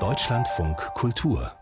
Deutschlandfunk 0.00 0.78
Kultur 0.94 1.52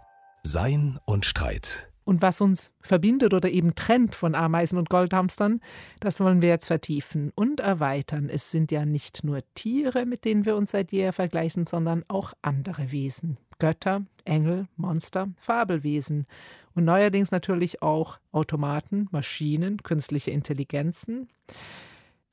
Sein 0.43 0.99
und 1.05 1.27
Streit. 1.27 1.91
Und 2.05 2.23
was 2.23 2.41
uns 2.41 2.73
verbindet 2.81 3.35
oder 3.35 3.51
eben 3.51 3.75
trennt 3.75 4.15
von 4.15 4.35
Ameisen 4.35 4.79
und 4.79 4.89
Goldhamstern, 4.89 5.61
das 6.01 6.21
wollen 6.21 6.41
wir 6.41 6.49
jetzt 6.49 6.69
vertiefen 6.69 7.33
und 7.35 7.61
erweitern. 7.61 8.31
Es 8.31 8.51
sind 8.51 8.73
ja 8.73 8.87
nicht 8.87 9.25
nur 9.25 9.43
Tiere, 9.55 10.07
mit 10.07 10.25
denen 10.25 10.47
wir 10.47 10.57
uns 10.57 10.71
seit 10.71 10.91
jeher 10.91 11.13
vergleichen, 11.13 11.67
sondern 11.67 12.03
auch 12.09 12.33
andere 12.41 12.93
Wesen. 12.93 13.37
Götter, 13.59 14.07
Engel, 14.25 14.69
Monster, 14.77 15.29
Fabelwesen. 15.37 16.27
Und 16.75 16.87
neuerdings 16.87 17.31
natürlich 17.31 17.83
auch 17.83 18.17
Automaten, 18.33 19.07
Maschinen, 19.11 19.83
künstliche 19.83 20.31
Intelligenzen. 20.31 21.29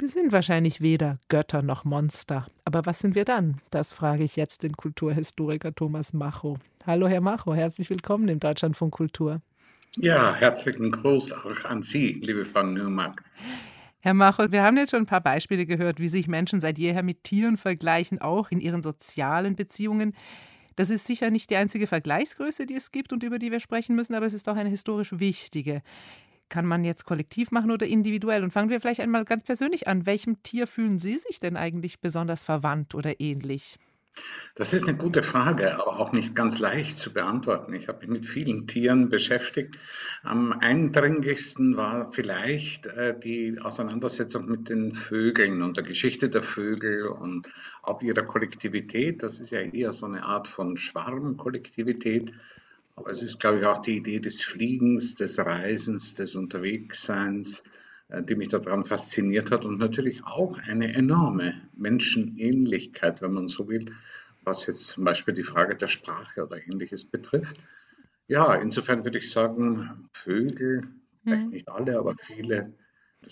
Wir 0.02 0.08
sind 0.08 0.32
wahrscheinlich 0.32 0.80
weder 0.80 1.20
Götter 1.28 1.62
noch 1.62 1.84
Monster. 1.84 2.48
Aber 2.64 2.86
was 2.86 3.00
sind 3.00 3.16
wir 3.16 3.26
dann? 3.26 3.60
Das 3.70 3.92
frage 3.92 4.24
ich 4.24 4.38
jetzt 4.38 4.64
den 4.64 4.78
Kulturhistoriker 4.78 5.76
Thomas 5.76 6.14
Macho. 6.14 6.58
Hallo, 6.88 7.10
Herr 7.10 7.20
Macho, 7.20 7.54
herzlich 7.54 7.90
willkommen 7.90 8.30
im 8.30 8.40
Deutschlandfunk 8.40 8.94
Kultur. 8.94 9.42
Ja, 9.98 10.34
herzlichen 10.36 10.94
Gruß 10.94 11.34
auch 11.34 11.66
an 11.66 11.84
Sie, 11.84 12.14
liebe 12.14 12.46
Frau 12.46 12.64
Nürmann. 12.64 13.18
Herr 14.00 14.14
Macho, 14.14 14.54
wir 14.54 14.64
haben 14.64 14.78
jetzt 14.78 14.92
schon 14.92 15.02
ein 15.02 15.06
paar 15.06 15.20
Beispiele 15.20 15.66
gehört, 15.66 16.00
wie 16.00 16.08
sich 16.08 16.30
Menschen 16.30 16.62
seit 16.62 16.80
jeher 16.80 17.04
mit 17.04 17.26
Tieren 17.26 17.58
vergleichen, 17.58 18.22
auch 18.22 18.52
in 18.52 18.62
ihren 18.62 18.82
sozialen 18.82 19.58
Beziehungen. 19.58 20.16
Das 20.78 20.90
ist 20.90 21.08
sicher 21.08 21.30
nicht 21.30 21.50
die 21.50 21.58
einzige 21.58 21.88
Vergleichsgröße, 21.88 22.66
die 22.66 22.76
es 22.76 22.94
gibt 22.94 23.12
und 23.12 23.22
über 23.22 23.38
die 23.38 23.52
wir 23.52 23.60
sprechen 23.60 23.98
müssen, 23.98 24.16
aber 24.16 24.28
es 24.28 24.34
ist 24.34 24.48
doch 24.48 24.56
eine 24.56 24.70
historisch 24.70 25.20
wichtige. 25.20 25.82
Kann 26.50 26.66
man 26.66 26.84
jetzt 26.84 27.06
kollektiv 27.06 27.52
machen 27.52 27.72
oder 27.72 27.86
individuell? 27.86 28.44
Und 28.44 28.52
fangen 28.52 28.70
wir 28.70 28.82
vielleicht 28.82 29.02
einmal 29.02 29.24
ganz 29.26 29.44
persönlich 29.44 29.88
an. 29.88 30.06
Welchem 30.06 30.42
Tier 30.44 30.68
fühlen 30.68 31.00
Sie 31.00 31.18
sich 31.18 31.40
denn 31.40 31.56
eigentlich 31.56 32.00
besonders 32.00 32.44
verwandt 32.44 32.96
oder 32.96 33.20
ähnlich? 33.20 33.78
Das 34.56 34.74
ist 34.74 34.88
eine 34.88 34.98
gute 34.98 35.24
Frage, 35.24 35.76
aber 35.76 36.00
auch 36.00 36.12
nicht 36.12 36.36
ganz 36.36 36.60
leicht 36.60 37.00
zu 37.00 37.14
beantworten. 37.14 37.74
Ich 37.74 37.88
habe 37.88 38.00
mich 38.00 38.10
mit 38.10 38.26
vielen 38.26 38.68
Tieren 38.68 39.10
beschäftigt. 39.10 39.78
Am 40.24 40.52
eindringlichsten 40.52 41.78
war 41.78 42.12
vielleicht 42.12 42.88
äh, 42.88 43.18
die 43.18 43.60
Auseinandersetzung 43.62 44.50
mit 44.50 44.68
den 44.68 44.94
Vögeln 44.94 45.62
und 45.62 45.78
der 45.78 45.84
Geschichte 45.84 46.30
der 46.30 46.44
Vögel 46.44 47.08
und 47.08 47.48
auch 47.82 48.02
ihrer 48.02 48.24
Kollektivität. 48.24 49.24
Das 49.24 49.40
ist 49.40 49.52
ja 49.52 49.62
eher 49.62 49.94
so 49.94 50.06
eine 50.06 50.26
Art 50.26 50.48
von 50.48 50.76
Schwarmkollektivität. 50.76 52.34
Aber 53.00 53.12
es 53.12 53.22
ist, 53.22 53.40
glaube 53.40 53.60
ich, 53.60 53.66
auch 53.66 53.82
die 53.82 53.96
Idee 53.96 54.20
des 54.20 54.44
Fliegens, 54.44 55.16
des 55.16 55.40
Reisens, 55.40 56.16
des 56.16 56.36
Unterwegsseins, 56.36 57.64
äh, 58.10 58.22
die 58.22 58.36
mich 58.36 58.50
daran 58.50 58.84
fasziniert 58.84 59.52
hat 59.52 59.64
und 59.64 59.80
natürlich 59.80 60.26
auch 60.26 60.58
eine 60.58 60.94
enorme 60.94 61.62
Menschenähnlichkeit, 61.78 63.22
wenn 63.22 63.32
man 63.32 63.48
so 63.48 63.70
will, 63.70 63.86
was 64.44 64.66
jetzt 64.66 64.88
zum 64.88 65.06
Beispiel 65.06 65.34
die 65.34 65.44
Frage 65.44 65.78
der 65.78 65.88
Sprache 65.88 66.46
oder 66.46 66.58
ähnliches 66.58 67.06
betrifft. 67.06 67.56
Ja, 68.28 68.54
insofern 68.56 69.06
würde 69.06 69.20
ich 69.20 69.32
sagen, 69.32 70.10
Vögel, 70.12 70.84
vielleicht 71.24 71.46
mhm. 71.46 71.52
nicht 71.52 71.70
alle, 71.70 71.98
aber 71.98 72.16
viele, 72.16 72.74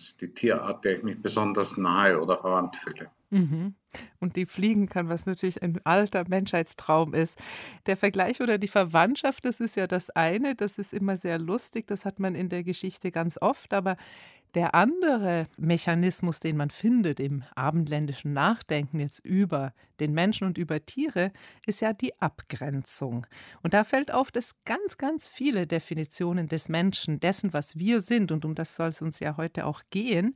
ist 0.01 0.21
die 0.21 0.33
Tierart, 0.33 0.85
der 0.85 0.97
ich 0.97 1.03
mich 1.03 1.21
besonders 1.21 1.77
nahe 1.77 2.21
oder 2.21 2.37
verwandt 2.37 2.77
fühle. 2.77 3.09
Mhm. 3.29 3.75
Und 4.19 4.35
die 4.35 4.45
fliegen 4.45 4.87
kann, 4.87 5.09
was 5.09 5.25
natürlich 5.25 5.61
ein 5.61 5.79
alter 5.83 6.23
Menschheitstraum 6.27 7.13
ist. 7.13 7.39
Der 7.85 7.97
Vergleich 7.97 8.41
oder 8.41 8.57
die 8.57 8.67
Verwandtschaft, 8.67 9.43
das 9.43 9.59
ist 9.59 9.75
ja 9.75 9.87
das 9.87 10.09
eine, 10.11 10.55
das 10.55 10.77
ist 10.77 10.93
immer 10.93 11.17
sehr 11.17 11.39
lustig, 11.39 11.87
das 11.87 12.05
hat 12.05 12.19
man 12.19 12.35
in 12.35 12.49
der 12.49 12.63
Geschichte 12.63 13.11
ganz 13.11 13.37
oft, 13.41 13.73
aber 13.73 13.97
der 14.55 14.75
andere 14.75 15.47
Mechanismus, 15.57 16.39
den 16.39 16.57
man 16.57 16.69
findet 16.69 17.19
im 17.19 17.43
abendländischen 17.55 18.33
Nachdenken 18.33 18.99
jetzt 18.99 19.19
über 19.19 19.73
den 19.99 20.13
Menschen 20.13 20.45
und 20.45 20.57
über 20.57 20.85
Tiere, 20.85 21.31
ist 21.65 21.81
ja 21.81 21.93
die 21.93 22.19
Abgrenzung. 22.21 23.27
Und 23.61 23.73
da 23.73 23.83
fällt 23.83 24.11
auf, 24.11 24.31
dass 24.31 24.55
ganz, 24.65 24.97
ganz 24.97 25.27
viele 25.27 25.67
Definitionen 25.67 26.47
des 26.47 26.69
Menschen, 26.69 27.19
dessen, 27.19 27.53
was 27.53 27.77
wir 27.77 28.01
sind, 28.01 28.31
und 28.31 28.45
um 28.45 28.55
das 28.55 28.75
soll 28.75 28.89
es 28.89 29.02
uns 29.02 29.19
ja 29.19 29.37
heute 29.37 29.65
auch 29.65 29.81
gehen, 29.89 30.36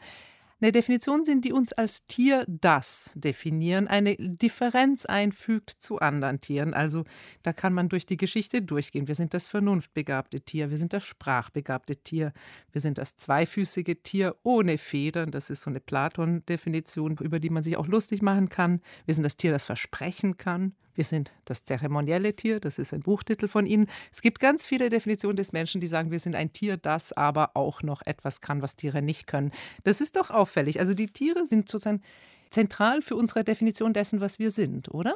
eine 0.61 0.71
Definition 0.71 1.25
sind, 1.25 1.43
die 1.43 1.53
uns 1.53 1.73
als 1.73 2.05
Tier 2.07 2.45
das 2.47 3.11
definieren, 3.15 3.87
eine 3.87 4.15
Differenz 4.15 5.05
einfügt 5.05 5.71
zu 5.71 5.99
anderen 5.99 6.39
Tieren. 6.39 6.73
Also 6.73 7.03
da 7.43 7.51
kann 7.51 7.73
man 7.73 7.89
durch 7.89 8.05
die 8.05 8.17
Geschichte 8.17 8.61
durchgehen. 8.61 9.07
Wir 9.07 9.15
sind 9.15 9.33
das 9.33 9.47
vernunftbegabte 9.47 10.41
Tier, 10.41 10.69
wir 10.69 10.77
sind 10.77 10.93
das 10.93 11.03
sprachbegabte 11.03 11.97
Tier, 11.97 12.33
wir 12.71 12.81
sind 12.81 12.97
das 12.97 13.15
zweifüßige 13.15 13.97
Tier 14.03 14.35
ohne 14.43 14.77
Federn. 14.77 15.31
Das 15.31 15.49
ist 15.49 15.61
so 15.61 15.69
eine 15.69 15.79
Platon-Definition, 15.79 17.17
über 17.17 17.39
die 17.39 17.49
man 17.49 17.63
sich 17.63 17.77
auch 17.77 17.87
lustig 17.87 18.21
machen 18.21 18.49
kann. 18.49 18.81
Wir 19.05 19.15
sind 19.15 19.23
das 19.23 19.37
Tier, 19.37 19.51
das 19.51 19.65
versprechen 19.65 20.37
kann. 20.37 20.75
Wir 20.95 21.03
sind 21.03 21.31
das 21.45 21.63
zeremonielle 21.63 22.35
Tier, 22.35 22.59
das 22.59 22.79
ist 22.79 22.93
ein 22.93 23.01
Buchtitel 23.01 23.47
von 23.47 23.65
Ihnen. 23.65 23.87
Es 24.11 24.21
gibt 24.21 24.39
ganz 24.39 24.65
viele 24.65 24.89
Definitionen 24.89 25.37
des 25.37 25.53
Menschen, 25.53 25.81
die 25.81 25.87
sagen, 25.87 26.11
wir 26.11 26.19
sind 26.19 26.35
ein 26.35 26.53
Tier, 26.53 26.77
das 26.77 27.13
aber 27.13 27.51
auch 27.55 27.83
noch 27.83 28.01
etwas 28.05 28.41
kann, 28.41 28.61
was 28.61 28.75
Tiere 28.75 29.01
nicht 29.01 29.27
können. 29.27 29.51
Das 29.83 30.01
ist 30.01 30.15
doch 30.15 30.29
auffällig. 30.29 30.79
Also 30.79 30.93
die 30.93 31.07
Tiere 31.07 31.45
sind 31.45 31.69
sozusagen 31.69 32.01
zentral 32.49 33.01
für 33.01 33.15
unsere 33.15 33.43
Definition 33.43 33.93
dessen, 33.93 34.21
was 34.21 34.39
wir 34.39 34.51
sind, 34.51 34.93
oder? 34.93 35.15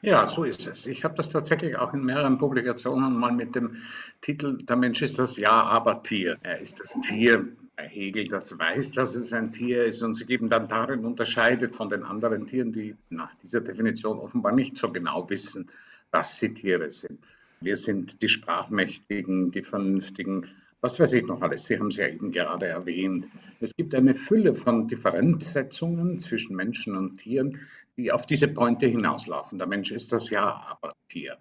Ja, 0.00 0.26
so 0.26 0.44
ist 0.44 0.66
es. 0.66 0.86
Ich 0.86 1.04
habe 1.04 1.14
das 1.14 1.28
tatsächlich 1.28 1.78
auch 1.78 1.92
in 1.94 2.04
mehreren 2.04 2.38
Publikationen 2.38 3.16
mal 3.16 3.32
mit 3.32 3.54
dem 3.54 3.76
Titel 4.20 4.58
Der 4.64 4.76
Mensch 4.76 5.02
ist 5.02 5.18
das 5.18 5.36
Ja-Aber-Tier. 5.36 6.38
Er 6.42 6.60
ist 6.60 6.80
das 6.80 6.98
Tier 7.02 7.46
Hegel 7.76 8.24
das 8.24 8.58
weiß, 8.58 8.92
dass 8.92 9.14
es 9.14 9.32
ein 9.32 9.52
Tier 9.52 9.84
ist 9.84 10.02
und 10.02 10.14
sich 10.14 10.28
eben 10.30 10.48
dann 10.48 10.68
darin 10.68 11.04
unterscheidet 11.04 11.74
von 11.74 11.88
den 11.88 12.02
anderen 12.02 12.46
Tieren, 12.46 12.72
die 12.72 12.96
nach 13.10 13.34
dieser 13.42 13.60
Definition 13.60 14.18
offenbar 14.18 14.52
nicht 14.52 14.76
so 14.76 14.90
genau 14.90 15.28
wissen, 15.30 15.70
dass 16.10 16.36
sie 16.36 16.52
Tiere 16.54 16.90
sind. 16.90 17.18
Wir 17.60 17.76
sind 17.76 18.22
die 18.22 18.28
Sprachmächtigen, 18.28 19.50
die 19.50 19.62
Vernünftigen, 19.62 20.48
was 20.80 20.98
weiß 20.98 21.12
ich 21.12 21.24
noch 21.24 21.40
alles. 21.40 21.64
Sie 21.64 21.78
haben 21.78 21.88
es 21.88 21.96
ja 21.96 22.08
eben 22.08 22.32
gerade 22.32 22.66
erwähnt. 22.66 23.28
Es 23.60 23.74
gibt 23.76 23.94
eine 23.94 24.14
Fülle 24.14 24.54
von 24.54 24.88
Differenzsetzungen 24.88 26.18
zwischen 26.18 26.56
Menschen 26.56 26.96
und 26.96 27.18
Tieren, 27.18 27.60
die 27.96 28.10
auf 28.10 28.26
diese 28.26 28.48
Pointe 28.48 28.86
hinauslaufen. 28.86 29.58
Der 29.58 29.68
Mensch 29.68 29.92
ist 29.92 30.12
das 30.12 30.28
Ja, 30.30 30.66
aber 30.68 30.92
Tier. 31.08 31.38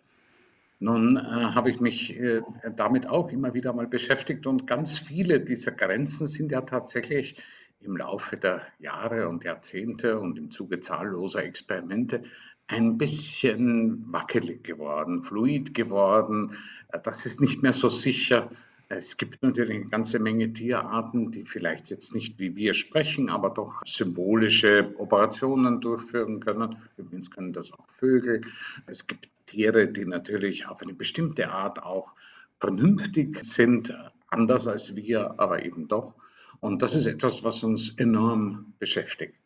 Nun 0.82 1.16
äh, 1.16 1.22
habe 1.22 1.70
ich 1.70 1.80
mich 1.80 2.20
äh, 2.20 2.42
damit 2.76 3.08
auch 3.08 3.30
immer 3.30 3.54
wieder 3.54 3.72
mal 3.72 3.86
beschäftigt 3.86 4.48
und 4.48 4.66
ganz 4.66 4.98
viele 4.98 5.40
dieser 5.40 5.74
Grenzen 5.74 6.28
sind 6.28 6.52
ja 6.52 6.62
tatsächlich 6.62 7.40
im 7.82 7.98
Laufe 7.98 8.36
der 8.36 8.64
Jahre 8.80 9.30
und 9.30 9.44
Jahrzehnte 9.44 10.20
und 10.20 10.40
im 10.40 10.50
Zuge 10.50 10.80
zahlloser 10.80 11.44
Experimente 11.44 12.24
ein 12.66 12.98
bisschen 12.98 14.12
wackelig 14.12 14.64
geworden, 14.64 15.22
fluid 15.22 15.76
geworden. 15.76 16.58
Äh, 16.88 17.00
das 17.04 17.28
ist 17.28 17.42
nicht 17.42 17.62
mehr 17.62 17.74
so 17.74 17.88
sicher. 17.88 18.50
Es 18.94 19.16
gibt 19.16 19.42
natürlich 19.42 19.78
eine 19.78 19.90
ganze 19.90 20.20
Menge 20.20 20.52
Tierarten, 20.52 21.32
die 21.32 21.46
vielleicht 21.46 21.90
jetzt 21.90 22.14
nicht 22.14 22.40
wie 22.40 22.58
wir 22.58 22.74
sprechen, 22.74 23.30
aber 23.30 23.50
doch 23.50 23.82
symbolische 23.86 24.94
Operationen 24.98 25.80
durchführen 25.80 26.42
können. 26.42 26.76
Übrigens 26.98 27.32
können 27.32 27.54
das 27.54 27.72
auch 27.72 27.88
Vögel. 27.88 28.42
Es 28.88 29.08
gibt 29.08 29.30
Tiere, 29.46 29.88
die 29.88 30.04
natürlich 30.06 30.68
auf 30.68 30.82
eine 30.82 30.94
bestimmte 30.94 31.52
Art 31.52 31.82
auch 31.82 32.12
vernünftig 32.60 33.42
sind, 33.44 33.96
anders 34.28 34.68
als 34.68 34.94
wir, 34.94 35.40
aber 35.40 35.64
eben 35.64 35.88
doch. 35.88 36.14
Und 36.60 36.82
das 36.82 36.94
ist 36.94 37.06
etwas, 37.06 37.46
was 37.46 37.64
uns 37.64 37.98
enorm 37.98 38.74
beschäftigt. 38.78 39.41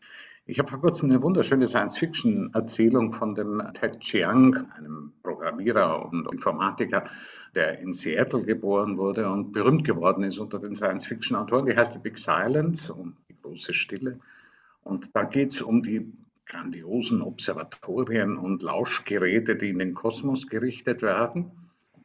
Ich 0.48 0.60
habe 0.60 0.70
vor 0.70 0.80
kurzem 0.80 1.10
eine 1.10 1.24
wunderschöne 1.24 1.68
Science-Fiction-Erzählung 1.68 3.14
von 3.14 3.34
dem 3.34 3.64
Ted 3.74 4.00
Chiang, 4.00 4.70
einem 4.78 5.12
Programmierer 5.24 6.06
und 6.06 6.32
Informatiker, 6.32 7.06
der 7.56 7.80
in 7.80 7.94
Seattle 7.94 8.46
geboren 8.46 9.00
wurde 9.00 9.28
und 9.28 9.54
berühmt 9.54 9.86
geworden 9.86 10.24
ist 10.24 10.38
unter 10.38 10.60
den 10.60 10.76
Science-Fiction-Autoren. 10.76 11.66
Die 11.66 11.76
heißt 11.76 11.94
The 11.94 12.00
Big 12.00 12.20
Silence 12.20 12.94
und 12.94 13.16
die 13.28 13.36
große 13.42 13.74
Stille. 13.74 14.20
Und 14.84 15.16
da 15.16 15.24
geht 15.24 15.52
es 15.52 15.64
um 15.64 15.82
die 15.82 16.14
grandiosen 16.46 17.24
Observatorien 17.24 18.38
und 18.38 18.62
Lauschgeräte, 18.62 19.56
die 19.56 19.70
in 19.70 19.80
den 19.80 19.96
Kosmos 19.96 20.46
gerichtet 20.46 21.02
werden, 21.02 21.53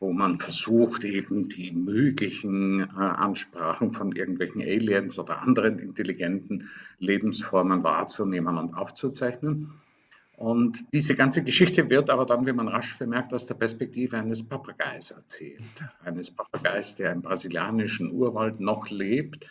wo 0.01 0.13
man 0.15 0.39
versucht, 0.39 1.05
eben 1.05 1.51
die 1.51 1.73
möglichen 1.73 2.81
äh, 2.81 2.85
Ansprachen 2.95 3.93
von 3.93 4.13
irgendwelchen 4.13 4.63
Aliens 4.63 5.19
oder 5.19 5.43
anderen 5.43 5.79
intelligenten 5.79 6.71
Lebensformen 6.99 7.85
wahrzunehmen 7.85 8.57
und 8.57 8.75
aufzuzeichnen. 8.75 9.71
Und 10.39 10.87
diese 10.95 11.15
ganze 11.15 11.45
Geschichte 11.45 11.91
wird 11.91 12.09
aber 12.09 12.25
dann, 12.25 12.47
wie 12.47 12.53
man 12.55 12.69
rasch 12.69 12.97
bemerkt, 12.97 13.35
aus 13.35 13.45
der 13.45 13.55
Perspektive 13.55 14.17
eines 14.17 14.43
Papageis 14.43 15.11
erzählt. 15.11 15.85
Eines 16.03 16.31
Papageis, 16.31 16.97
der 16.97 17.13
im 17.13 17.21
brasilianischen 17.21 18.11
Urwald 18.11 18.59
noch 18.59 18.89
lebt, 18.89 19.47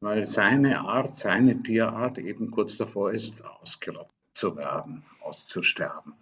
weil 0.00 0.26
seine 0.26 0.80
Art, 0.80 1.16
seine 1.16 1.62
Tierart 1.62 2.18
eben 2.18 2.50
kurz 2.50 2.76
davor 2.76 3.10
ist, 3.10 3.42
ausgerottet 3.42 4.12
zu 4.34 4.56
werden, 4.56 5.04
auszusterben. 5.22 6.12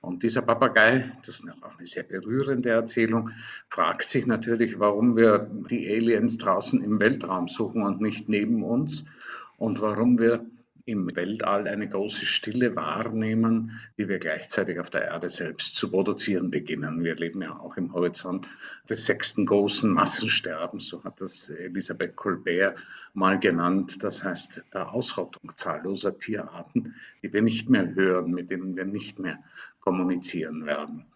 Und 0.00 0.22
dieser 0.22 0.42
Papagei, 0.42 1.10
das 1.24 1.40
ist 1.40 1.50
auch 1.62 1.78
eine 1.78 1.86
sehr 1.86 2.02
berührende 2.04 2.70
Erzählung, 2.70 3.30
fragt 3.68 4.08
sich 4.08 4.26
natürlich, 4.26 4.78
warum 4.78 5.16
wir 5.16 5.50
die 5.70 5.88
Aliens 5.90 6.38
draußen 6.38 6.82
im 6.84 7.00
Weltraum 7.00 7.48
suchen 7.48 7.82
und 7.82 8.00
nicht 8.00 8.28
neben 8.28 8.62
uns 8.62 9.04
und 9.56 9.80
warum 9.80 10.18
wir 10.18 10.44
im 10.86 11.16
Weltall 11.16 11.66
eine 11.66 11.88
große 11.88 12.26
Stille 12.26 12.76
wahrnehmen, 12.76 13.80
die 13.96 14.08
wir 14.08 14.18
gleichzeitig 14.18 14.78
auf 14.78 14.90
der 14.90 15.04
Erde 15.06 15.30
selbst 15.30 15.76
zu 15.76 15.90
produzieren 15.90 16.50
beginnen. 16.50 17.02
Wir 17.02 17.14
leben 17.14 17.40
ja 17.40 17.58
auch 17.58 17.78
im 17.78 17.94
Horizont 17.94 18.48
des 18.88 19.06
sechsten 19.06 19.46
großen 19.46 19.90
Massensterbens, 19.90 20.86
so 20.86 21.02
hat 21.02 21.20
das 21.20 21.48
Elisabeth 21.48 22.16
Colbert 22.16 22.76
mal 23.14 23.38
genannt. 23.38 24.04
Das 24.04 24.24
heißt, 24.24 24.64
der 24.74 24.92
Ausrottung 24.92 25.52
zahlloser 25.56 26.18
Tierarten, 26.18 26.94
die 27.22 27.32
wir 27.32 27.40
nicht 27.40 27.70
mehr 27.70 27.94
hören, 27.94 28.32
mit 28.32 28.50
denen 28.50 28.76
wir 28.76 28.84
nicht 28.84 29.18
mehr 29.18 29.38
kommunizieren 29.80 30.66
werden. 30.66 31.06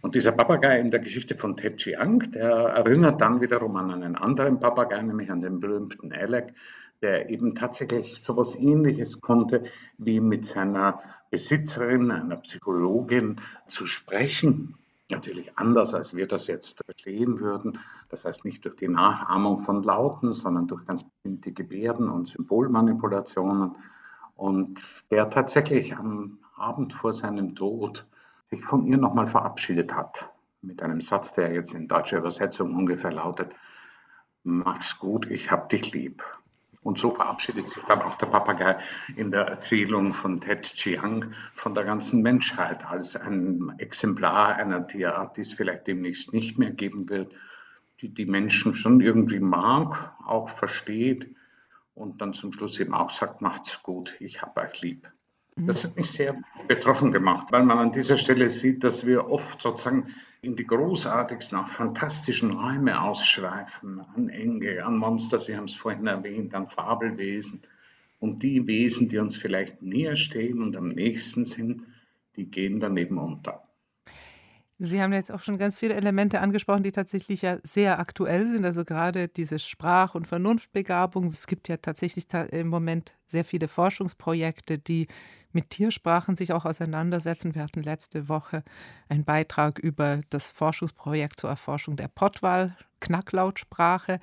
Und 0.00 0.14
dieser 0.14 0.32
Papagei 0.32 0.78
in 0.78 0.92
der 0.92 1.00
Geschichte 1.00 1.34
von 1.34 1.56
Ted 1.56 1.78
Chiang, 1.78 2.30
der 2.30 2.50
erinnert 2.50 3.20
dann 3.20 3.40
wiederum 3.40 3.74
an 3.76 3.90
einen 3.90 4.14
anderen 4.14 4.60
Papagei, 4.60 5.02
nämlich 5.02 5.30
an 5.30 5.42
den 5.42 5.58
berühmten 5.58 6.12
Alec, 6.12 6.54
der 7.02 7.30
eben 7.30 7.54
tatsächlich 7.54 8.22
so 8.22 8.32
etwas 8.32 8.54
Ähnliches 8.56 9.20
konnte, 9.20 9.64
wie 9.98 10.20
mit 10.20 10.46
seiner 10.46 11.00
Besitzerin, 11.30 12.10
einer 12.10 12.36
Psychologin, 12.36 13.40
zu 13.68 13.86
sprechen. 13.86 14.76
Natürlich 15.10 15.56
anders, 15.56 15.94
als 15.94 16.16
wir 16.16 16.26
das 16.26 16.48
jetzt 16.48 16.82
verstehen 16.84 17.38
würden. 17.40 17.78
Das 18.08 18.24
heißt 18.24 18.44
nicht 18.44 18.64
durch 18.64 18.76
die 18.76 18.88
Nachahmung 18.88 19.58
von 19.58 19.82
Lauten, 19.82 20.32
sondern 20.32 20.66
durch 20.66 20.84
ganz 20.84 21.04
bestimmte 21.04 21.52
Gebärden 21.52 22.08
und 22.08 22.28
Symbolmanipulationen. 22.28 23.76
Und 24.34 24.80
der 25.10 25.30
tatsächlich 25.30 25.96
am 25.96 26.38
Abend 26.56 26.92
vor 26.92 27.12
seinem 27.12 27.54
Tod 27.54 28.06
sich 28.50 28.64
von 28.64 28.86
ihr 28.86 28.96
nochmal 28.96 29.26
verabschiedet 29.26 29.94
hat. 29.94 30.30
Mit 30.62 30.82
einem 30.82 31.00
Satz, 31.00 31.32
der 31.34 31.52
jetzt 31.52 31.74
in 31.74 31.86
deutscher 31.86 32.18
Übersetzung 32.18 32.74
ungefähr 32.74 33.12
lautet, 33.12 33.52
mach's 34.42 34.98
gut, 34.98 35.30
ich 35.30 35.50
hab 35.50 35.68
dich 35.68 35.92
lieb. 35.92 36.24
Und 36.86 36.98
so 36.98 37.10
verabschiedet 37.10 37.68
sich 37.68 37.82
dann 37.88 38.00
auch 38.00 38.14
der 38.14 38.26
Papagei 38.26 38.78
in 39.16 39.32
der 39.32 39.40
Erzählung 39.40 40.14
von 40.14 40.40
Ted 40.40 40.62
Chiang 40.62 41.32
von 41.52 41.74
der 41.74 41.82
ganzen 41.82 42.22
Menschheit 42.22 42.86
als 42.86 43.16
ein 43.16 43.74
Exemplar 43.78 44.54
einer 44.54 44.86
Tierart, 44.86 45.36
die 45.36 45.40
es 45.40 45.52
vielleicht 45.52 45.88
demnächst 45.88 46.32
nicht 46.32 46.60
mehr 46.60 46.70
geben 46.70 47.08
wird, 47.08 47.34
die 48.00 48.14
die 48.14 48.24
Menschen 48.24 48.76
schon 48.76 49.00
irgendwie 49.00 49.40
mag, 49.40 50.14
auch 50.24 50.48
versteht 50.48 51.34
und 51.94 52.20
dann 52.20 52.34
zum 52.34 52.52
Schluss 52.52 52.78
eben 52.78 52.94
auch 52.94 53.10
sagt, 53.10 53.40
macht's 53.40 53.82
gut, 53.82 54.14
ich 54.20 54.40
hab 54.40 54.56
euch 54.56 54.80
lieb. 54.80 55.10
Das 55.58 55.84
hat 55.84 55.96
mich 55.96 56.10
sehr 56.10 56.42
betroffen 56.68 57.12
gemacht, 57.12 57.50
weil 57.50 57.64
man 57.64 57.78
an 57.78 57.92
dieser 57.92 58.18
Stelle 58.18 58.50
sieht, 58.50 58.84
dass 58.84 59.06
wir 59.06 59.30
oft 59.30 59.62
sozusagen 59.62 60.14
in 60.42 60.54
die 60.54 60.66
großartigsten, 60.66 61.56
auch 61.58 61.68
fantastischen 61.68 62.50
Räume 62.50 63.00
ausschweifen, 63.00 64.00
an 64.14 64.28
Engel, 64.28 64.82
an 64.82 64.98
Monster, 64.98 65.40
Sie 65.40 65.56
haben 65.56 65.64
es 65.64 65.74
vorhin 65.74 66.06
erwähnt, 66.06 66.54
an 66.54 66.68
Fabelwesen. 66.68 67.62
Und 68.20 68.42
die 68.42 68.66
Wesen, 68.66 69.08
die 69.08 69.16
uns 69.16 69.38
vielleicht 69.38 69.80
näher 69.80 70.16
stehen 70.16 70.60
und 70.60 70.76
am 70.76 70.88
nächsten 70.88 71.46
sind, 71.46 71.84
die 72.36 72.50
gehen 72.50 72.78
daneben 72.78 73.16
unter. 73.16 73.65
Sie 74.78 75.00
haben 75.00 75.14
jetzt 75.14 75.32
auch 75.32 75.40
schon 75.40 75.56
ganz 75.56 75.78
viele 75.78 75.94
Elemente 75.94 76.40
angesprochen, 76.40 76.82
die 76.82 76.92
tatsächlich 76.92 77.40
ja 77.40 77.58
sehr 77.62 77.98
aktuell 77.98 78.46
sind. 78.46 78.64
Also 78.66 78.84
gerade 78.84 79.26
diese 79.26 79.58
Sprach- 79.58 80.14
und 80.14 80.26
Vernunftbegabung. 80.28 81.30
Es 81.30 81.46
gibt 81.46 81.68
ja 81.68 81.78
tatsächlich 81.78 82.26
im 82.50 82.68
Moment 82.68 83.14
sehr 83.26 83.44
viele 83.44 83.68
Forschungsprojekte, 83.68 84.78
die 84.78 85.06
mit 85.52 85.70
Tiersprachen 85.70 86.36
sich 86.36 86.52
auch 86.52 86.66
auseinandersetzen. 86.66 87.54
Wir 87.54 87.62
hatten 87.62 87.82
letzte 87.82 88.28
Woche 88.28 88.62
einen 89.08 89.24
Beitrag 89.24 89.78
über 89.78 90.20
das 90.28 90.50
Forschungsprojekt 90.50 91.40
zur 91.40 91.48
Erforschung 91.48 91.96
der 91.96 92.08
Pottwal, 92.08 92.76
Knacklautsprache. 93.00 94.20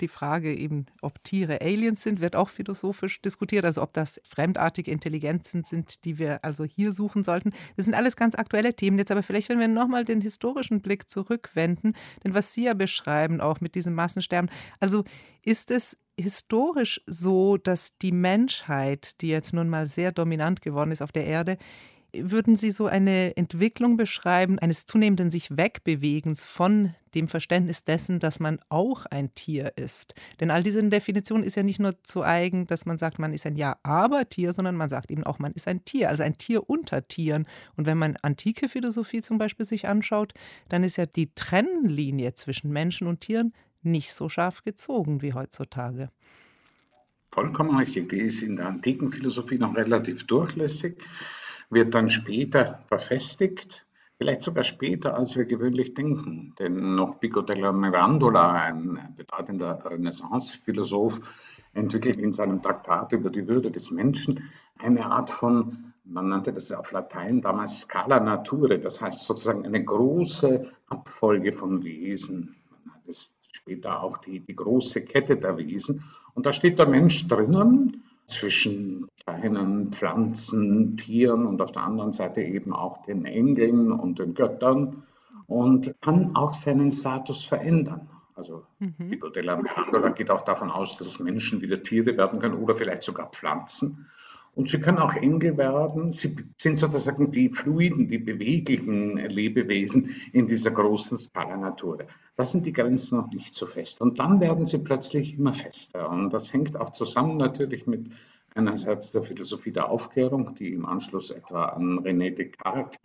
Die 0.00 0.08
Frage 0.08 0.54
eben, 0.54 0.86
ob 1.02 1.22
Tiere 1.22 1.60
Aliens 1.60 2.02
sind, 2.02 2.20
wird 2.20 2.36
auch 2.36 2.48
philosophisch 2.48 3.22
diskutiert. 3.22 3.64
Also 3.64 3.82
ob 3.82 3.92
das 3.92 4.20
fremdartige 4.28 4.90
Intelligenzen 4.90 5.64
sind, 5.64 6.04
die 6.04 6.18
wir 6.18 6.44
also 6.44 6.64
hier 6.64 6.92
suchen 6.92 7.24
sollten. 7.24 7.50
Das 7.76 7.84
sind 7.84 7.94
alles 7.94 8.16
ganz 8.16 8.34
aktuelle 8.34 8.74
Themen. 8.74 8.98
Jetzt 8.98 9.10
aber 9.10 9.22
vielleicht, 9.22 9.48
wenn 9.48 9.60
wir 9.60 9.68
nochmal 9.68 10.04
den 10.04 10.20
historischen 10.20 10.80
Blick 10.80 11.08
zurückwenden, 11.08 11.94
denn 12.24 12.34
was 12.34 12.52
Sie 12.52 12.64
ja 12.64 12.74
beschreiben, 12.74 13.40
auch 13.40 13.60
mit 13.60 13.74
diesem 13.74 13.94
Massensterben, 13.94 14.50
also 14.80 15.04
ist 15.44 15.70
es 15.70 15.96
historisch 16.18 17.00
so, 17.06 17.56
dass 17.56 17.98
die 17.98 18.12
Menschheit, 18.12 19.20
die 19.20 19.28
jetzt 19.28 19.52
nun 19.52 19.68
mal 19.68 19.86
sehr 19.86 20.12
dominant 20.12 20.62
geworden 20.62 20.92
ist 20.92 21.02
auf 21.02 21.12
der 21.12 21.26
Erde, 21.26 21.58
würden 22.18 22.56
Sie 22.56 22.70
so 22.70 22.86
eine 22.86 23.36
Entwicklung 23.36 23.96
beschreiben, 23.96 24.58
eines 24.58 24.86
zunehmenden 24.86 25.30
sich 25.30 25.56
Wegbewegens 25.56 26.44
von 26.44 26.94
dem 27.14 27.28
Verständnis 27.28 27.84
dessen, 27.84 28.18
dass 28.18 28.40
man 28.40 28.58
auch 28.68 29.06
ein 29.06 29.34
Tier 29.34 29.72
ist? 29.76 30.14
Denn 30.40 30.50
all 30.50 30.62
diese 30.62 30.82
Definitionen 30.82 31.44
ist 31.44 31.56
ja 31.56 31.62
nicht 31.62 31.80
nur 31.80 32.02
zu 32.02 32.22
eigen, 32.22 32.66
dass 32.66 32.86
man 32.86 32.98
sagt, 32.98 33.18
man 33.18 33.32
ist 33.32 33.46
ein 33.46 33.56
Ja-Aber-Tier, 33.56 34.52
sondern 34.52 34.76
man 34.76 34.88
sagt 34.88 35.10
eben 35.10 35.24
auch, 35.24 35.38
man 35.38 35.52
ist 35.52 35.68
ein 35.68 35.84
Tier, 35.84 36.08
also 36.08 36.22
ein 36.22 36.38
Tier 36.38 36.68
unter 36.68 37.06
Tieren. 37.06 37.46
Und 37.76 37.86
wenn 37.86 37.98
man 37.98 38.16
antike 38.22 38.68
Philosophie 38.68 39.22
zum 39.22 39.38
Beispiel 39.38 39.66
sich 39.66 39.88
anschaut, 39.88 40.34
dann 40.68 40.84
ist 40.84 40.96
ja 40.96 41.06
die 41.06 41.32
Trennlinie 41.34 42.34
zwischen 42.34 42.70
Menschen 42.70 43.06
und 43.06 43.20
Tieren 43.20 43.52
nicht 43.82 44.12
so 44.12 44.28
scharf 44.28 44.62
gezogen 44.62 45.22
wie 45.22 45.34
heutzutage. 45.34 46.10
Vollkommen 47.30 47.76
richtig. 47.76 48.10
Die 48.10 48.20
ist 48.20 48.42
in 48.42 48.56
der 48.56 48.66
antiken 48.66 49.10
Philosophie 49.10 49.58
noch 49.58 49.74
relativ 49.74 50.24
durchlässig, 50.26 50.96
wird 51.74 51.94
dann 51.94 52.10
später 52.10 52.80
verfestigt, 52.86 53.84
vielleicht 54.16 54.42
sogar 54.42 54.64
später, 54.64 55.16
als 55.16 55.36
wir 55.36 55.44
gewöhnlich 55.44 55.94
denken. 55.94 56.54
Denn 56.58 56.94
noch 56.94 57.20
Pico 57.20 57.42
della 57.42 57.72
Mirandola, 57.72 58.52
ein 58.52 59.14
bedeutender 59.16 59.82
Renaissance-Philosoph, 59.84 61.20
entwickelt 61.74 62.18
in 62.18 62.32
seinem 62.32 62.62
Traktat 62.62 63.12
über 63.12 63.30
die 63.30 63.48
Würde 63.48 63.70
des 63.70 63.90
Menschen 63.90 64.50
eine 64.78 65.06
Art 65.06 65.30
von 65.30 65.92
man 66.04 66.28
nannte 66.28 66.52
das 66.52 66.70
auf 66.70 66.92
Latein 66.92 67.40
damals 67.40 67.80
Scala 67.80 68.20
Nature, 68.20 68.78
das 68.78 69.00
heißt 69.00 69.24
sozusagen 69.24 69.64
eine 69.64 69.82
große 69.82 70.70
Abfolge 70.88 71.52
von 71.52 71.82
Wesen. 71.82 72.56
Man 72.70 72.94
hat 72.94 73.08
es 73.08 73.34
später 73.52 74.02
auch 74.02 74.18
die, 74.18 74.40
die 74.40 74.54
große 74.54 75.02
Kette 75.04 75.36
der 75.36 75.56
Wesen. 75.56 76.04
Und 76.34 76.44
da 76.44 76.52
steht 76.52 76.78
der 76.78 76.88
Mensch 76.88 77.26
drinnen 77.26 78.03
zwischen 78.26 79.08
kleinen 79.22 79.92
Pflanzen, 79.92 80.96
Tieren 80.96 81.46
und 81.46 81.60
auf 81.60 81.72
der 81.72 81.82
anderen 81.82 82.12
Seite 82.12 82.42
eben 82.42 82.72
auch 82.72 83.02
den 83.02 83.24
Engeln 83.26 83.92
und 83.92 84.18
den 84.18 84.34
Göttern 84.34 85.02
und 85.46 85.94
kann 86.00 86.34
auch 86.34 86.52
seinen 86.54 86.92
Status 86.92 87.44
verändern. 87.44 88.08
Also 88.34 88.64
mhm. 88.78 89.10
Pico 89.10 89.28
della 89.28 89.56
Mirandola 89.56 90.08
geht 90.10 90.30
auch 90.30 90.42
davon 90.42 90.70
aus, 90.70 90.96
dass 90.96 91.20
Menschen 91.20 91.60
wieder 91.60 91.82
Tiere 91.82 92.16
werden 92.16 92.38
können 92.38 92.56
oder 92.56 92.76
vielleicht 92.76 93.02
sogar 93.02 93.28
Pflanzen. 93.28 94.06
Und 94.54 94.68
sie 94.68 94.78
können 94.78 94.98
auch 94.98 95.14
Engel 95.14 95.56
werden. 95.56 96.12
Sie 96.12 96.36
sind 96.58 96.78
sozusagen 96.78 97.30
die 97.30 97.48
fluiden, 97.48 98.06
die 98.06 98.18
beweglichen 98.18 99.16
Lebewesen 99.16 100.14
in 100.32 100.46
dieser 100.46 100.70
großen 100.70 101.18
Skala 101.18 101.56
Natur. 101.56 102.06
Da 102.36 102.44
sind 102.44 102.64
die 102.64 102.72
Grenzen 102.72 103.18
noch 103.18 103.30
nicht 103.30 103.52
so 103.52 103.66
fest. 103.66 104.00
Und 104.00 104.18
dann 104.20 104.40
werden 104.40 104.66
sie 104.66 104.78
plötzlich 104.78 105.36
immer 105.38 105.54
fester. 105.54 106.08
Und 106.08 106.32
das 106.32 106.52
hängt 106.52 106.76
auch 106.76 106.90
zusammen 106.90 107.36
natürlich 107.36 107.86
mit 107.86 108.12
einerseits 108.54 109.10
der 109.10 109.22
Philosophie 109.24 109.72
der 109.72 109.88
Aufklärung, 109.88 110.54
die 110.54 110.72
im 110.72 110.86
Anschluss 110.86 111.30
etwa 111.30 111.66
an 111.66 111.98
René 112.00 112.30
Descartes 112.30 112.98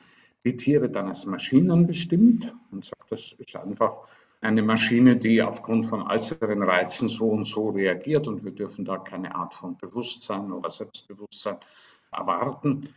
die 0.45 0.55
Tiere 0.55 0.89
dann 0.89 1.07
als 1.07 1.25
Maschinen 1.25 1.87
bestimmt 1.87 2.55
und 2.71 2.85
sagt, 2.85 3.11
das 3.11 3.33
ist 3.37 3.55
einfach 3.55 4.07
eine 4.41 4.61
Maschine, 4.61 5.17
die 5.17 5.41
aufgrund 5.41 5.87
von 5.87 6.01
äußeren 6.01 6.63
Reizen 6.63 7.09
so 7.09 7.29
und 7.29 7.45
so 7.45 7.69
reagiert 7.69 8.27
und 8.27 8.43
wir 8.43 8.51
dürfen 8.51 8.85
da 8.85 8.97
keine 8.97 9.35
Art 9.35 9.53
von 9.53 9.77
Bewusstsein 9.77 10.51
oder 10.51 10.69
Selbstbewusstsein 10.69 11.57
erwarten. 12.11 12.89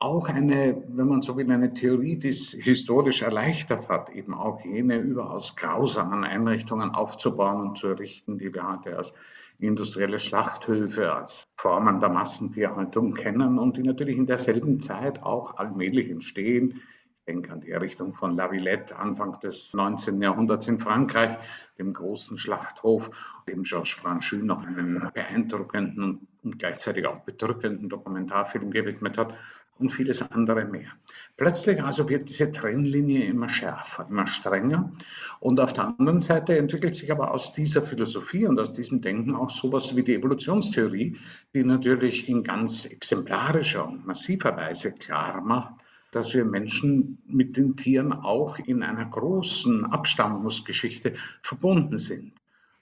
Auch 0.00 0.28
eine, 0.28 0.84
wenn 0.88 1.08
man 1.08 1.22
so 1.22 1.36
will, 1.36 1.50
eine 1.50 1.72
Theorie, 1.72 2.16
die 2.16 2.28
es 2.28 2.52
historisch 2.52 3.22
erleichtert 3.22 3.88
hat, 3.88 4.10
eben 4.10 4.34
auch 4.34 4.64
jene 4.64 4.98
überaus 4.98 5.56
grausamen 5.56 6.24
Einrichtungen 6.24 6.90
aufzubauen 6.90 7.60
und 7.60 7.78
zu 7.78 7.88
errichten, 7.88 8.38
die 8.38 8.54
wir 8.54 8.68
heute 8.68 8.96
als 8.96 9.12
industrielle 9.58 10.20
Schlachthöfe, 10.20 11.12
als 11.12 11.48
Formen 11.56 11.98
der 11.98 12.10
Massentierhaltung 12.10 13.14
kennen 13.14 13.58
und 13.58 13.76
die 13.76 13.82
natürlich 13.82 14.16
in 14.16 14.26
derselben 14.26 14.80
Zeit 14.80 15.22
auch 15.24 15.56
allmählich 15.56 16.10
entstehen 16.10 16.80
denke 17.28 17.52
an 17.52 17.60
die 17.60 17.70
Errichtung 17.70 18.14
von 18.14 18.36
La 18.36 18.50
Villette 18.50 18.96
Anfang 18.96 19.38
des 19.40 19.74
19. 19.74 20.20
Jahrhunderts 20.20 20.66
in 20.66 20.78
Frankreich, 20.78 21.36
dem 21.78 21.92
großen 21.92 22.38
Schlachthof, 22.38 23.10
dem 23.46 23.62
Georges 23.62 23.92
Franchu 23.92 24.36
noch 24.36 24.66
einen 24.66 25.10
beeindruckenden 25.12 26.26
und 26.42 26.58
gleichzeitig 26.58 27.06
auch 27.06 27.20
bedrückenden 27.20 27.90
Dokumentarfilm 27.90 28.70
gewidmet 28.70 29.18
hat 29.18 29.34
und 29.78 29.90
vieles 29.90 30.22
andere 30.22 30.64
mehr. 30.64 30.88
Plötzlich 31.36 31.82
also 31.82 32.08
wird 32.08 32.28
diese 32.30 32.50
Trennlinie 32.50 33.24
immer 33.26 33.48
schärfer, 33.48 34.06
immer 34.08 34.26
strenger. 34.26 34.90
Und 35.38 35.60
auf 35.60 35.72
der 35.72 35.94
anderen 35.98 36.20
Seite 36.20 36.58
entwickelt 36.58 36.96
sich 36.96 37.12
aber 37.12 37.30
aus 37.32 37.52
dieser 37.52 37.82
Philosophie 37.82 38.46
und 38.46 38.58
aus 38.58 38.72
diesem 38.72 39.02
Denken 39.02 39.36
auch 39.36 39.50
sowas 39.50 39.94
wie 39.94 40.02
die 40.02 40.14
Evolutionstheorie, 40.14 41.16
die 41.54 41.64
natürlich 41.64 42.28
in 42.28 42.42
ganz 42.42 42.86
exemplarischer 42.86 43.86
und 43.86 44.06
massiver 44.06 44.56
Weise 44.56 44.92
klar 44.92 45.42
macht, 45.42 45.74
dass 46.18 46.34
wir 46.34 46.44
Menschen 46.44 47.18
mit 47.28 47.56
den 47.56 47.76
Tieren 47.76 48.12
auch 48.12 48.58
in 48.58 48.82
einer 48.82 49.04
großen 49.04 49.84
Abstammungsgeschichte 49.84 51.14
verbunden 51.42 51.96
sind. 51.96 52.32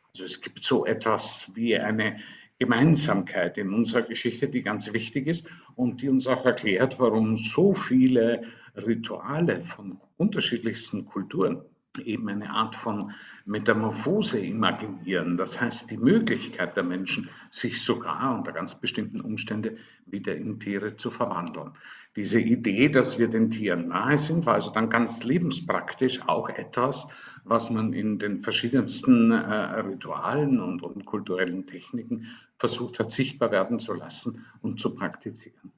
Also 0.09 0.25
es 0.25 0.41
gibt 0.41 0.65
so 0.65 0.87
etwas 0.87 1.53
wie 1.55 1.77
eine 1.77 2.19
Gemeinsamkeit 2.59 3.59
in 3.59 3.75
unserer 3.75 4.01
Geschichte, 4.01 4.49
die 4.49 4.63
ganz 4.63 4.95
wichtig 4.95 5.27
ist 5.27 5.47
und 5.75 6.01
die 6.01 6.09
uns 6.09 6.27
auch 6.27 6.47
erklärt, 6.47 6.99
warum 6.99 7.37
so 7.37 7.75
viele 7.75 8.45
Rituale 8.75 9.63
von 9.63 10.01
unterschiedlichsten 10.17 11.05
Kulturen 11.05 11.61
eben 11.99 12.29
eine 12.29 12.51
Art 12.51 12.77
von 12.77 13.13
Metamorphose 13.45 14.39
imaginieren. 14.39 15.37
Das 15.37 15.61
heißt, 15.61 15.91
die 15.91 15.97
Möglichkeit 15.97 16.77
der 16.77 16.85
Menschen, 16.85 17.29
sich 17.51 17.83
sogar 17.83 18.37
unter 18.37 18.53
ganz 18.53 18.75
bestimmten 18.75 19.21
Umständen 19.21 19.79
wieder 20.07 20.37
in 20.37 20.61
Tiere 20.61 20.97
zu 20.97 21.11
verwandeln. 21.11 21.73
Diese 22.17 22.41
Idee, 22.41 22.89
dass 22.89 23.19
wir 23.19 23.29
den 23.29 23.51
Tieren 23.51 23.89
nahe 23.89 24.17
sind, 24.17 24.47
war 24.47 24.55
also 24.55 24.71
dann 24.71 24.89
ganz 24.89 25.23
lebenspraktisch 25.23 26.27
auch 26.27 26.49
etwas, 26.49 27.07
was 27.45 27.71
man 27.71 27.93
in 27.93 28.19
den 28.19 28.43
verschiedensten 28.43 29.31
äh, 29.31 29.37
Ritualen 29.37 30.61
und, 30.61 30.83
und 30.83 31.05
kulturellen 31.05 31.67
Techniken 31.67 32.27
versucht 32.59 32.99
hat, 32.99 33.11
sichtbar 33.11 33.51
werden 33.51 33.79
zu 33.79 33.93
lassen 33.93 34.47
und 34.63 34.81
zu 34.81 34.95
praktizieren. 34.95 35.73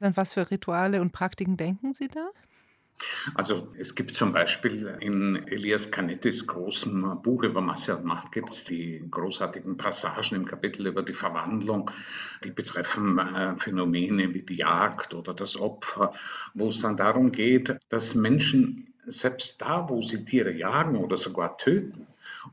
An 0.00 0.16
was 0.16 0.32
für 0.32 0.50
Rituale 0.50 1.00
und 1.00 1.12
Praktiken 1.12 1.56
denken 1.56 1.94
Sie 1.94 2.08
da? 2.08 2.28
Also 3.34 3.68
es 3.78 3.94
gibt 3.94 4.14
zum 4.14 4.32
Beispiel 4.32 4.96
in 5.00 5.46
Elias 5.48 5.90
Canettis 5.90 6.46
großem 6.46 7.20
Buch 7.22 7.42
über 7.42 7.60
Masse 7.60 7.96
und 7.96 8.04
Macht 8.04 8.32
gibt 8.32 8.50
es 8.50 8.64
die 8.64 9.04
großartigen 9.10 9.76
Passagen 9.76 10.36
im 10.36 10.46
Kapitel 10.46 10.86
über 10.86 11.02
die 11.02 11.12
Verwandlung, 11.12 11.90
die 12.44 12.50
betreffen 12.50 13.18
äh, 13.18 13.56
Phänomene 13.58 14.32
wie 14.34 14.42
die 14.42 14.56
Jagd 14.56 15.14
oder 15.14 15.34
das 15.34 15.58
Opfer, 15.60 16.12
wo 16.54 16.68
es 16.68 16.80
dann 16.80 16.96
darum 16.96 17.32
geht, 17.32 17.76
dass 17.88 18.14
Menschen 18.14 18.94
selbst 19.06 19.60
da, 19.60 19.88
wo 19.88 20.02
sie 20.02 20.24
Tiere 20.24 20.52
jagen 20.52 20.96
oder 20.96 21.16
sogar 21.16 21.58
töten 21.58 22.06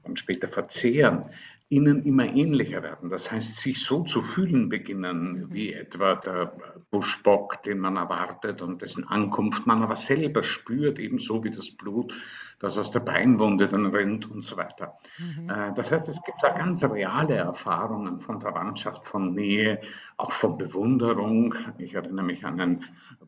und 0.04 0.20
später 0.20 0.48
verzehren, 0.48 1.26
ihnen 1.70 2.04
immer 2.04 2.26
ähnlicher 2.26 2.84
werden. 2.84 3.10
Das 3.10 3.32
heißt, 3.32 3.56
sich 3.58 3.84
so 3.84 4.04
zu 4.04 4.22
fühlen 4.22 4.70
beginnen, 4.70 5.52
wie 5.52 5.74
etwa 5.74 6.16
der 6.16 6.56
Buschbock, 6.92 7.64
den 7.64 7.80
man 7.80 7.96
erwartet 7.96 8.62
und 8.62 8.82
dessen 8.82 9.08
Ankunft 9.08 9.66
man 9.66 9.82
aber 9.82 9.96
selber 9.96 10.44
spürt, 10.44 11.00
ebenso 11.00 11.44
wie 11.44 11.52
das 11.52 11.72
Blut, 11.72 12.14
das 12.60 12.78
aus 12.78 12.92
der 12.92 13.00
Beinwunde 13.02 13.68
dann 13.68 13.88
rennt 13.88 14.30
und 14.30 14.42
so 14.42 14.58
weiter. 14.58 14.98
Mhm. 15.18 15.50
Äh, 15.50 15.74
das 15.76 15.92
heißt, 15.92 16.10
es 16.10 16.22
gibt 16.24 16.38
da 16.42 16.50
ganz 16.50 16.84
reale 16.84 17.36
Erfahrungen 17.36 18.20
von 18.20 18.42
Verwandtschaft, 18.42 19.06
von 19.06 19.34
Nähe, 19.34 19.82
auch 20.18 20.32
von 20.32 20.58
Bewunderung. 20.58 21.56
Ich 21.78 21.94
erinnere 21.94 22.26
mich 22.26 22.46
an 22.46 22.60
ein 22.60 22.84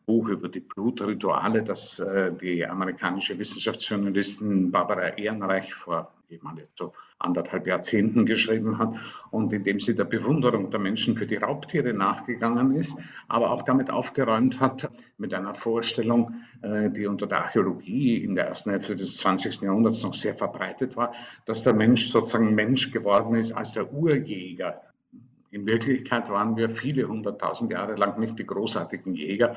Buch 0.06 0.28
über 0.28 0.48
die 0.48 0.60
Blutrituale, 0.60 1.62
das 1.62 1.98
äh, 1.98 2.32
die 2.32 2.66
amerikanische 2.66 3.38
Wissenschaftsjournalistin 3.38 4.70
Barbara 4.70 5.08
Ehrenreich 5.16 5.74
vor 5.74 6.12
jemand 6.28 6.58
jetzt 6.58 6.76
so 6.78 6.92
anderthalb 7.18 7.66
Jahrzehnten 7.66 8.26
geschrieben 8.26 8.78
hat 8.78 8.94
und 9.30 9.52
in 9.52 9.64
dem 9.64 9.78
sie 9.78 9.94
der 9.94 10.04
Bewunderung 10.04 10.70
der 10.70 10.80
Menschen 10.80 11.16
für 11.16 11.26
die 11.26 11.36
Raubtiere 11.36 11.92
nachgegangen 11.94 12.72
ist, 12.72 12.96
aber 13.28 13.50
auch 13.50 13.62
damit 13.62 13.90
aufgeräumt 13.90 14.60
hat 14.60 14.90
mit 15.18 15.32
einer 15.32 15.54
Vorstellung, 15.54 16.34
äh, 16.62 16.90
die 16.90 17.06
unter 17.06 17.26
der 17.26 17.44
Archäologie 17.44 18.16
in 18.22 18.34
der 18.34 18.48
ersten 18.48 18.70
Hälfte 18.70 18.96
des 18.96 19.15
20. 19.18 19.62
Jahrhunderts 19.62 20.02
noch 20.02 20.14
sehr 20.14 20.34
verbreitet 20.34 20.96
war, 20.96 21.12
dass 21.44 21.62
der 21.62 21.72
Mensch 21.72 22.08
sozusagen 22.08 22.54
Mensch 22.54 22.90
geworden 22.90 23.34
ist 23.36 23.52
als 23.52 23.72
der 23.72 23.92
Urjäger. 23.92 24.82
In 25.50 25.66
Wirklichkeit 25.66 26.28
waren 26.28 26.56
wir 26.56 26.70
viele 26.70 27.08
hunderttausend 27.08 27.70
Jahre 27.70 27.94
lang 27.94 28.18
nicht 28.18 28.38
die 28.38 28.46
großartigen 28.46 29.14
Jäger, 29.14 29.56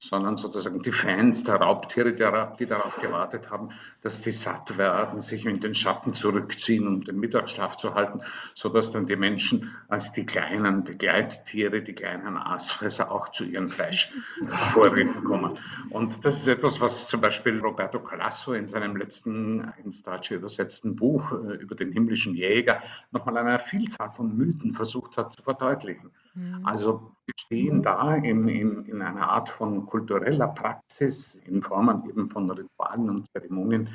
sondern 0.00 0.38
sozusagen 0.38 0.80
die 0.80 0.92
Fans 0.92 1.44
der 1.44 1.56
Raubtiere, 1.56 2.14
die 2.58 2.66
darauf 2.66 2.98
gewartet 2.98 3.50
haben, 3.50 3.68
dass 4.00 4.22
die 4.22 4.30
satt 4.30 4.78
werden, 4.78 5.20
sich 5.20 5.44
in 5.44 5.60
den 5.60 5.74
Schatten 5.74 6.14
zurückziehen, 6.14 6.88
um 6.88 7.04
den 7.04 7.20
Mittagsschlaf 7.20 7.76
zu 7.76 7.94
halten, 7.94 8.22
sodass 8.54 8.92
dann 8.92 9.04
die 9.04 9.16
Menschen 9.16 9.76
als 9.88 10.12
die 10.12 10.24
kleinen 10.24 10.84
Begleittiere, 10.84 11.82
die 11.82 11.92
kleinen 11.92 12.38
Aasfresser 12.38 13.12
auch 13.12 13.30
zu 13.30 13.44
ihrem 13.44 13.68
Fleisch 13.68 14.10
vorreden 14.72 15.22
kommen. 15.22 15.58
Und 15.90 16.24
das 16.24 16.38
ist 16.38 16.46
etwas, 16.46 16.80
was 16.80 17.06
zum 17.06 17.20
Beispiel 17.20 17.60
Roberto 17.60 18.00
Calasso 18.00 18.54
in 18.54 18.66
seinem 18.66 18.96
letzten 18.96 19.70
ins 19.84 20.02
Deutsche 20.02 20.36
übersetzten 20.36 20.96
Buch 20.96 21.30
äh, 21.32 21.56
über 21.56 21.74
den 21.74 21.92
himmlischen 21.92 22.34
Jäger 22.34 22.82
nochmal 23.10 23.36
eine 23.36 23.58
Vielzahl 23.58 24.10
von 24.10 24.34
Mythen 24.34 24.72
versucht 24.72 25.18
hat 25.18 25.34
zu 25.34 25.42
verdeutlichen. 25.42 26.10
Mhm. 26.34 26.64
Also 26.64 27.12
wir 27.26 27.34
stehen 27.36 27.82
da 27.82 28.14
in, 28.14 28.48
in, 28.48 28.84
in 28.86 29.02
einer 29.02 29.30
Art 29.30 29.48
von 29.48 29.86
kultureller 29.86 30.48
Praxis 30.48 31.34
in 31.34 31.62
Form 31.62 32.04
eben 32.08 32.30
von 32.30 32.50
Ritualen 32.50 33.10
und 33.10 33.26
Zeremonien 33.32 33.88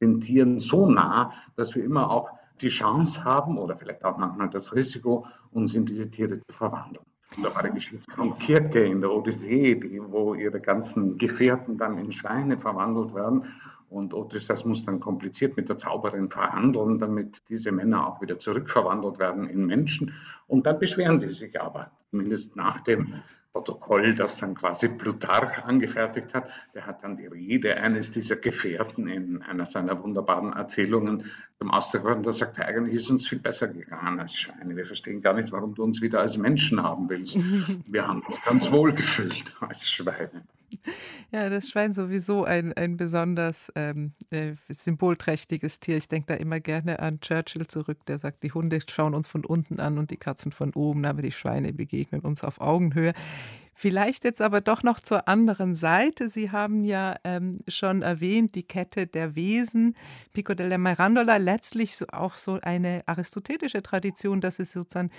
den 0.00 0.20
Tieren 0.20 0.58
so 0.58 0.90
nah, 0.90 1.32
dass 1.56 1.74
wir 1.74 1.84
immer 1.84 2.10
auch 2.10 2.30
die 2.60 2.68
Chance 2.68 3.24
haben 3.24 3.58
oder 3.58 3.76
vielleicht 3.76 4.04
auch 4.04 4.18
manchmal 4.18 4.50
das 4.50 4.74
Risiko, 4.74 5.26
uns 5.52 5.74
in 5.74 5.86
diese 5.86 6.10
Tiere 6.10 6.40
zu 6.40 6.52
verwandeln. 6.52 7.04
Da 7.42 7.54
war 7.54 7.62
die 7.62 7.70
Geschichte 7.70 8.10
von 8.12 8.38
Kirke 8.38 8.84
in 8.84 9.00
der 9.00 9.10
Odyssee, 9.10 9.74
die, 9.74 10.00
wo 10.02 10.34
ihre 10.34 10.60
ganzen 10.60 11.16
Gefährten 11.16 11.78
dann 11.78 11.96
in 11.96 12.12
Schweine 12.12 12.58
verwandelt 12.58 13.14
werden. 13.14 13.44
Und 13.92 14.14
Odysseus 14.14 14.64
muss 14.64 14.84
dann 14.84 15.00
kompliziert 15.00 15.56
mit 15.56 15.68
der 15.68 15.76
Zauberin 15.76 16.30
verhandeln, 16.30 16.98
damit 16.98 17.42
diese 17.50 17.72
Männer 17.72 18.06
auch 18.06 18.22
wieder 18.22 18.38
zurückverwandelt 18.38 19.18
werden 19.18 19.46
in 19.46 19.66
Menschen. 19.66 20.14
Und 20.46 20.66
dann 20.66 20.78
beschweren 20.78 21.20
die 21.20 21.28
sich 21.28 21.60
aber, 21.60 21.90
zumindest 22.10 22.56
nach 22.56 22.80
dem 22.80 23.22
Protokoll, 23.52 24.14
das 24.14 24.38
dann 24.38 24.54
quasi 24.54 24.88
Plutarch 24.96 25.62
angefertigt 25.64 26.32
hat. 26.32 26.48
Der 26.74 26.86
hat 26.86 27.04
dann 27.04 27.18
die 27.18 27.26
Rede 27.26 27.76
eines 27.76 28.10
dieser 28.10 28.36
Gefährten 28.36 29.08
in 29.08 29.42
einer 29.42 29.66
seiner 29.66 30.02
wunderbaren 30.02 30.54
Erzählungen 30.54 31.30
zum 31.58 31.70
Ausdruck 31.70 32.04
gebracht. 32.04 32.24
Da 32.24 32.32
sagt 32.32 32.56
er, 32.58 32.68
eigentlich 32.68 32.94
ist 32.94 33.10
uns 33.10 33.28
viel 33.28 33.40
besser 33.40 33.68
gegangen 33.68 34.18
als 34.20 34.34
Schweine. 34.34 34.74
Wir 34.74 34.86
verstehen 34.86 35.20
gar 35.20 35.34
nicht, 35.34 35.52
warum 35.52 35.74
du 35.74 35.84
uns 35.84 36.00
wieder 36.00 36.20
als 36.20 36.38
Menschen 36.38 36.82
haben 36.82 37.10
willst. 37.10 37.36
Wir 37.86 38.08
haben 38.08 38.22
uns 38.22 38.38
ganz 38.42 38.70
wohl 38.70 38.94
gefühlt 38.94 39.54
als 39.60 39.90
Schweine. 39.90 40.44
Ja, 41.30 41.48
das 41.48 41.68
Schwein 41.68 41.94
sowieso 41.94 42.44
ein, 42.44 42.72
ein 42.74 42.96
besonders 42.96 43.72
ähm, 43.74 44.12
äh, 44.30 44.52
symbolträchtiges 44.68 45.80
Tier. 45.80 45.96
Ich 45.96 46.08
denke 46.08 46.26
da 46.26 46.34
immer 46.34 46.60
gerne 46.60 46.98
an 46.98 47.20
Churchill 47.20 47.66
zurück, 47.66 48.04
der 48.06 48.18
sagt, 48.18 48.42
die 48.42 48.52
Hunde 48.52 48.80
schauen 48.86 49.14
uns 49.14 49.28
von 49.28 49.44
unten 49.44 49.80
an 49.80 49.98
und 49.98 50.10
die 50.10 50.18
Katzen 50.18 50.52
von 50.52 50.72
oben, 50.74 51.04
aber 51.04 51.22
die 51.22 51.32
Schweine 51.32 51.72
begegnen 51.72 52.20
uns 52.20 52.44
auf 52.44 52.60
Augenhöhe. 52.60 53.12
Vielleicht 53.74 54.24
jetzt 54.24 54.42
aber 54.42 54.60
doch 54.60 54.82
noch 54.82 55.00
zur 55.00 55.28
anderen 55.28 55.74
Seite. 55.74 56.28
Sie 56.28 56.50
haben 56.50 56.84
ja 56.84 57.16
ähm, 57.24 57.60
schon 57.66 58.02
erwähnt, 58.02 58.54
die 58.54 58.62
Kette 58.62 59.06
der 59.06 59.34
Wesen. 59.34 59.96
Pico 60.32 60.54
della 60.54 60.76
Mirandola, 60.78 61.38
letztlich 61.38 61.96
auch 62.12 62.36
so 62.36 62.60
eine 62.62 63.02
aristotelische 63.06 63.82
Tradition, 63.82 64.40
dass 64.40 64.58
es 64.58 64.72
sozusagen 64.72 65.10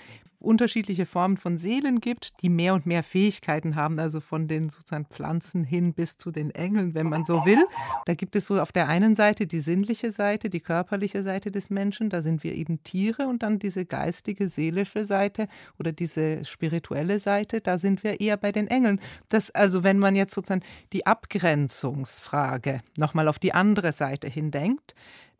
unterschiedliche 0.44 1.06
Formen 1.06 1.36
von 1.36 1.58
Seelen 1.58 2.00
gibt, 2.00 2.42
die 2.42 2.48
mehr 2.48 2.74
und 2.74 2.86
mehr 2.86 3.02
Fähigkeiten 3.02 3.76
haben, 3.76 3.98
also 3.98 4.20
von 4.20 4.48
den 4.48 4.68
sozusagen 4.68 5.06
Pflanzen 5.06 5.64
hin 5.64 5.94
bis 5.94 6.16
zu 6.16 6.30
den 6.30 6.50
Engeln, 6.50 6.94
wenn 6.94 7.08
man 7.08 7.24
so 7.24 7.44
will. 7.46 7.64
Da 8.06 8.14
gibt 8.14 8.36
es 8.36 8.46
so 8.46 8.60
auf 8.60 8.72
der 8.72 8.88
einen 8.88 9.14
Seite 9.14 9.46
die 9.46 9.60
sinnliche 9.60 10.12
Seite, 10.12 10.50
die 10.50 10.60
körperliche 10.60 11.22
Seite 11.22 11.50
des 11.50 11.70
Menschen, 11.70 12.10
da 12.10 12.22
sind 12.22 12.44
wir 12.44 12.54
eben 12.54 12.82
Tiere 12.84 13.26
und 13.26 13.42
dann 13.42 13.58
diese 13.58 13.86
geistige, 13.86 14.48
seelische 14.48 15.06
Seite 15.06 15.48
oder 15.78 15.92
diese 15.92 16.44
spirituelle 16.44 17.18
Seite, 17.18 17.60
da 17.60 17.78
sind 17.78 18.04
wir 18.04 18.20
eher 18.20 18.36
bei 18.36 18.52
den 18.52 18.68
Engeln. 18.68 19.00
Das 19.28 19.50
also, 19.50 19.84
wenn 19.84 19.98
man 19.98 20.16
jetzt 20.16 20.34
sozusagen 20.34 20.62
die 20.92 21.06
Abgrenzungsfrage 21.06 22.80
nochmal 22.98 23.28
auf 23.28 23.38
die 23.38 23.54
andere 23.54 23.92
Seite 23.92 24.28
hindenkt, 24.28 24.94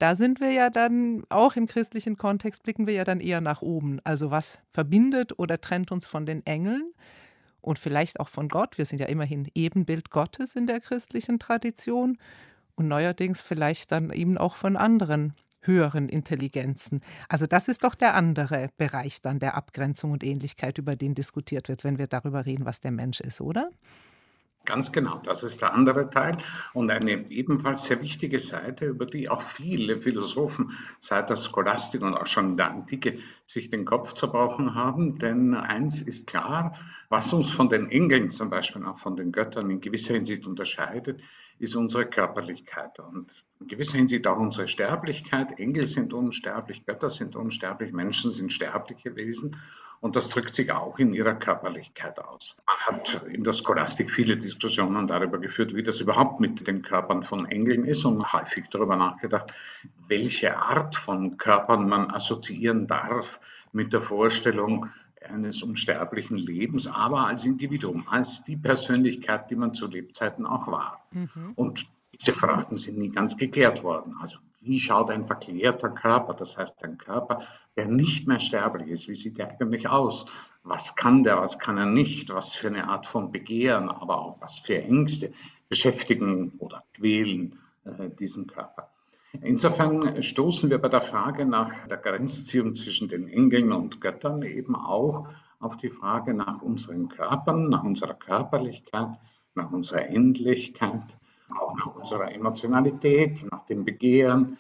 da 0.05 0.17
sind 0.17 0.39
wir 0.39 0.51
ja 0.51 0.69
dann 0.69 1.23
auch 1.31 1.57
im 1.57 1.67
christlichen 1.67 2.19
Kontext 2.19 2.63
blicken 2.63 2.87
wir 2.87 2.93
ja 2.93 3.05
dann 3.05 3.21
eher 3.21 3.41
nach 3.41 3.63
oben. 3.63 4.01
Also 4.05 4.31
was 4.31 4.59
verbindet 4.71 5.39
oder 5.39 5.63
trennt 5.63 5.91
uns 5.93 6.07
von 6.07 6.27
den 6.27 6.45
Engeln? 6.45 6.93
Und 7.63 7.79
vielleicht 7.79 8.21
auch 8.21 8.29
von 8.29 8.49
Gott. 8.51 8.77
Wir 8.77 8.85
sind 8.85 8.99
ja 8.99 9.07
immerhin 9.07 9.49
Ebenbild 9.55 10.11
Gottes 10.11 10.57
in 10.57 10.67
der 10.67 10.81
christlichen 10.81 11.39
Tradition. 11.39 12.19
Und 12.75 12.87
neuerdings 12.87 13.41
vielleicht 13.41 13.93
dann 13.93 14.11
eben 14.11 14.37
auch 14.37 14.57
von 14.57 14.77
anderen 14.77 15.33
höheren 15.63 16.11
Intelligenzen. 16.11 17.01
Also 17.31 17.47
das 17.47 17.69
ist 17.69 17.83
doch 17.83 17.95
der 17.95 18.15
andere 18.15 18.69
Bereich 18.77 19.23
dann 19.23 19.39
der 19.39 19.57
Abgrenzung 19.57 20.11
und 20.11 20.23
Ähnlichkeit, 20.23 20.77
über 20.77 20.97
den 20.97 21.15
diskutiert 21.15 21.71
wird, 21.71 21.83
wenn 21.83 21.97
wir 21.97 22.09
darüber 22.09 22.45
reden, 22.45 22.67
was 22.67 22.83
der 22.83 22.91
Mensch 22.91 23.21
ist, 23.21 23.41
oder? 23.41 23.71
Ganz 24.65 24.93
genau, 24.93 25.21
das 25.23 25.43
ist 25.43 25.61
der 25.61 25.75
andere 25.75 26.09
Teil 26.09 26.39
und 26.73 26.91
eine 26.91 27.31
ebenfalls 27.31 27.85
sehr 27.85 28.01
wichtige 28.01 28.39
Seite, 28.39 28.87
über 28.87 29.05
die 29.05 29.29
auch 29.29 29.43
viele 29.43 29.99
Philosophen 29.99 30.73
seit 31.01 31.29
der 31.29 31.37
Scholastik 31.37 32.01
und 32.01 32.15
auch 32.15 32.27
schon 32.27 32.53
in 32.53 32.57
der 32.57 32.71
Antike 32.71 33.19
sich 33.45 33.69
den 33.69 33.85
Kopf 33.85 34.15
zerbrochen 34.15 34.75
haben. 34.75 35.19
Denn 35.19 35.55
eins 35.55 36.01
ist 36.01 36.27
klar, 36.27 36.79
was 37.11 37.31
uns 37.35 37.51
von 37.51 37.69
den 37.69 37.91
Engeln 37.91 38.31
zum 38.31 38.49
Beispiel 38.49 38.87
auch 38.87 38.97
von 38.97 39.17
den 39.17 39.33
Göttern 39.33 39.69
in 39.69 39.81
gewisser 39.81 40.15
Hinsicht 40.15 40.47
unterscheidet, 40.47 41.21
ist 41.59 41.77
unsere 41.77 42.07
Körperlichkeit 42.07 42.99
und 43.01 43.31
in 43.61 43.69
gewisser 43.69 43.99
Hinsicht 43.99 44.27
auch 44.27 44.39
unsere 44.39 44.69
Sterblichkeit. 44.69 45.59
Engel 45.59 45.87
sind 45.87 46.13
unsterblich, 46.13 46.85
Götter 46.85 47.11
sind 47.11 47.37
unsterblich, 47.37 47.93
Menschen 47.93 48.31
sind 48.31 48.53
sterbliche 48.53 49.17
Wesen 49.17 49.57
und 50.01 50.17
das 50.17 50.29
drückt 50.29 50.55
sich 50.55 50.71
auch 50.73 50.99
in 50.99 51.15
ihrer 51.15 51.35
Körperlichkeit 51.35 52.19
aus. 52.19 52.57
Man 52.67 52.77
hat 52.99 53.23
in 53.33 53.45
der 53.45 53.53
Scholastik 53.53 54.11
viele 54.11 54.37
Diskussionen 54.37 55.07
darüber 55.07 55.39
geführt, 55.39 55.75
wie 55.75 55.83
das 55.83 56.01
überhaupt 56.01 56.41
mit 56.41 56.67
den 56.67 56.83
Körpern 56.83 57.23
von 57.23 57.47
Engeln 57.47 57.85
ist 57.85 58.05
und 58.05 58.33
häufig 58.33 58.67
darüber 58.71 58.97
nachgedacht, 58.97 59.53
welche 60.09 60.57
Art 60.59 60.97
von 60.97 61.39
Körpern 61.39 61.89
man 61.89 62.11
assoziieren 62.11 62.87
darf 62.87 63.41
mit 63.73 63.93
der 63.93 64.03
Vorstellung, 64.03 64.91
eines 65.31 65.63
unsterblichen 65.63 66.37
Lebens, 66.37 66.87
aber 66.87 67.27
als 67.27 67.45
Individuum, 67.45 68.07
als 68.09 68.45
die 68.45 68.57
Persönlichkeit, 68.57 69.51
die 69.51 69.57
man 69.57 69.75
zu 69.75 69.89
Lebzeiten 69.89 70.47
auch 70.47 70.67
war. 70.67 71.07
Mhm. 71.13 71.53
Und 71.55 71.87
diese 72.13 72.33
Fragen 72.33 72.79
sind 72.79 72.99
nie 72.99 73.09
ganz 73.09 73.37
geklärt 73.37 73.83
worden. 73.83 74.17
Also 74.21 74.39
wie 74.61 74.81
schaut 74.81 75.11
ein 75.11 75.27
verklärter 75.27 75.91
Körper, 75.91 76.35
das 76.35 76.57
heißt 76.57 76.83
ein 76.85 76.97
Körper, 76.97 77.43
der 77.77 77.87
nicht 77.87 78.27
mehr 78.27 78.41
sterblich 78.41 78.89
ist, 78.89 79.09
wie 79.09 79.15
sieht 79.15 79.39
der 79.39 79.51
eigentlich 79.51 79.89
aus? 79.89 80.25
Was 80.63 80.97
kann 80.97 81.23
der, 81.23 81.39
was 81.39 81.59
kann 81.59 81.77
er 81.77 81.87
nicht? 81.87 82.31
Was 82.31 82.55
für 82.55 82.69
eine 82.69 82.89
Art 82.89 83.07
von 83.07 83.31
Begehren, 83.31 83.91
aber 83.91 84.19
auch 84.19 84.41
was 84.41 84.61
für 84.61 84.81
Ängste 84.81 85.33
beschäftigen 85.69 86.53
oder 86.59 86.85
quälen 86.95 87.59
äh, 87.85 88.09
diesen 88.09 88.47
Körper. 88.47 88.91
Insofern 89.43 90.23
stoßen 90.23 90.71
wir 90.71 90.79
bei 90.79 90.89
der 90.89 91.03
Frage 91.03 91.45
nach 91.45 91.87
der 91.89 91.99
Grenzziehung 91.99 92.75
zwischen 92.75 93.09
den 93.09 93.29
Engeln 93.29 93.73
und 93.73 94.01
Göttern 94.01 94.43
eben 94.43 94.77
auch 94.77 95.29
auf 95.61 95.77
die 95.77 95.91
Frage 95.91 96.35
nach 96.35 96.63
unseren 96.63 97.09
Körpern, 97.09 97.69
nach 97.69 97.85
unserer 97.85 98.15
Körperlichkeit, 98.15 99.19
nach 99.55 99.71
unserer 99.71 100.07
Endlichkeit 100.07 101.03
auch 101.51 101.75
nach 101.75 101.95
unserer 101.95 102.33
Emotionalität, 102.33 103.45
nach 103.51 103.65
dem 103.67 103.85
Begehren, 103.85 104.59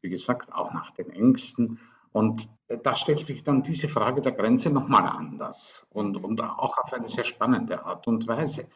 wie 0.00 0.10
gesagt, 0.10 0.52
auch 0.52 0.72
nach 0.72 0.90
den 0.92 1.10
Ängsten. 1.10 1.78
Und 2.12 2.48
da 2.82 2.96
stellt 2.96 3.24
sich 3.24 3.44
dann 3.44 3.62
diese 3.62 3.88
Frage 3.88 4.22
der 4.22 4.32
Grenze 4.32 4.70
nochmal 4.70 5.06
anders 5.06 5.86
und, 5.90 6.16
und 6.16 6.40
auch 6.42 6.78
auf 6.78 6.92
eine 6.92 7.08
sehr 7.08 7.24
spannende 7.24 7.84
Art 7.84 8.06
und 8.06 8.26
Weise. 8.26 8.68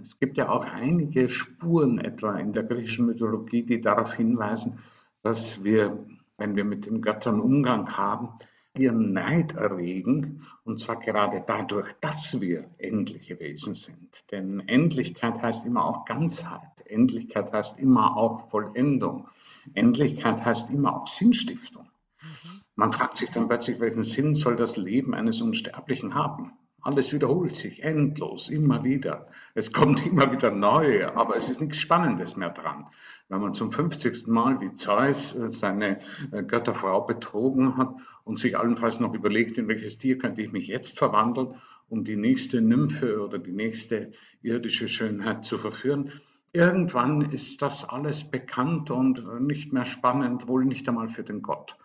Es 0.00 0.18
gibt 0.18 0.36
ja 0.36 0.48
auch 0.48 0.64
einige 0.64 1.28
Spuren 1.28 1.98
etwa 1.98 2.34
in 2.36 2.52
der 2.52 2.64
griechischen 2.64 3.06
Mythologie, 3.06 3.62
die 3.62 3.80
darauf 3.80 4.14
hinweisen, 4.14 4.78
dass 5.22 5.62
wir, 5.62 6.06
wenn 6.38 6.56
wir 6.56 6.64
mit 6.64 6.86
den 6.86 7.02
Göttern 7.02 7.40
Umgang 7.40 7.96
haben, 7.96 8.30
ihren 8.76 9.12
Neid 9.12 9.52
erregen, 9.52 10.40
und 10.64 10.80
zwar 10.80 10.98
gerade 10.98 11.42
dadurch, 11.46 11.92
dass 12.00 12.40
wir 12.40 12.70
endliche 12.78 13.38
Wesen 13.38 13.74
sind. 13.74 14.30
Denn 14.32 14.60
Endlichkeit 14.60 15.42
heißt 15.42 15.66
immer 15.66 15.84
auch 15.84 16.04
Ganzheit, 16.06 16.86
Endlichkeit 16.86 17.52
heißt 17.52 17.78
immer 17.78 18.16
auch 18.16 18.48
Vollendung, 18.50 19.28
Endlichkeit 19.74 20.44
heißt 20.44 20.70
immer 20.70 20.96
auch 20.96 21.06
Sinnstiftung. 21.06 21.84
Mhm. 22.22 22.60
Man 22.74 22.92
fragt 22.92 23.18
sich 23.18 23.30
dann 23.30 23.48
plötzlich, 23.48 23.78
welchen 23.78 24.04
Sinn 24.04 24.34
soll 24.34 24.56
das 24.56 24.76
Leben 24.76 25.14
eines 25.14 25.42
Unsterblichen 25.42 26.14
haben? 26.14 26.52
Alles 26.84 27.12
wiederholt 27.12 27.56
sich 27.56 27.84
endlos, 27.84 28.48
immer 28.48 28.82
wieder. 28.82 29.28
Es 29.54 29.72
kommt 29.72 30.04
immer 30.06 30.32
wieder 30.32 30.50
neu, 30.50 31.06
aber 31.06 31.36
es 31.36 31.48
ist 31.48 31.60
nichts 31.60 31.78
Spannendes 31.78 32.36
mehr 32.36 32.50
dran. 32.50 32.88
Wenn 33.28 33.40
man 33.40 33.54
zum 33.54 33.70
50. 33.70 34.26
Mal 34.26 34.60
wie 34.60 34.74
Zeus 34.74 35.34
äh, 35.34 35.48
seine 35.48 36.00
äh, 36.32 36.42
Götterfrau 36.42 37.02
betrogen 37.02 37.76
hat 37.76 37.94
und 38.24 38.40
sich 38.40 38.58
allenfalls 38.58 38.98
noch 38.98 39.14
überlegt, 39.14 39.58
in 39.58 39.68
welches 39.68 39.98
Tier 39.98 40.18
könnte 40.18 40.42
ich 40.42 40.50
mich 40.50 40.66
jetzt 40.66 40.98
verwandeln, 40.98 41.54
um 41.88 42.04
die 42.04 42.16
nächste 42.16 42.60
Nymphe 42.60 43.22
oder 43.22 43.38
die 43.38 43.52
nächste 43.52 44.12
irdische 44.42 44.88
Schönheit 44.88 45.44
zu 45.44 45.58
verführen, 45.58 46.10
irgendwann 46.52 47.30
ist 47.30 47.62
das 47.62 47.88
alles 47.88 48.24
bekannt 48.24 48.90
und 48.90 49.40
nicht 49.42 49.72
mehr 49.72 49.86
spannend, 49.86 50.48
wohl 50.48 50.64
nicht 50.64 50.88
einmal 50.88 51.10
für 51.10 51.22
den 51.22 51.42
Gott. 51.42 51.76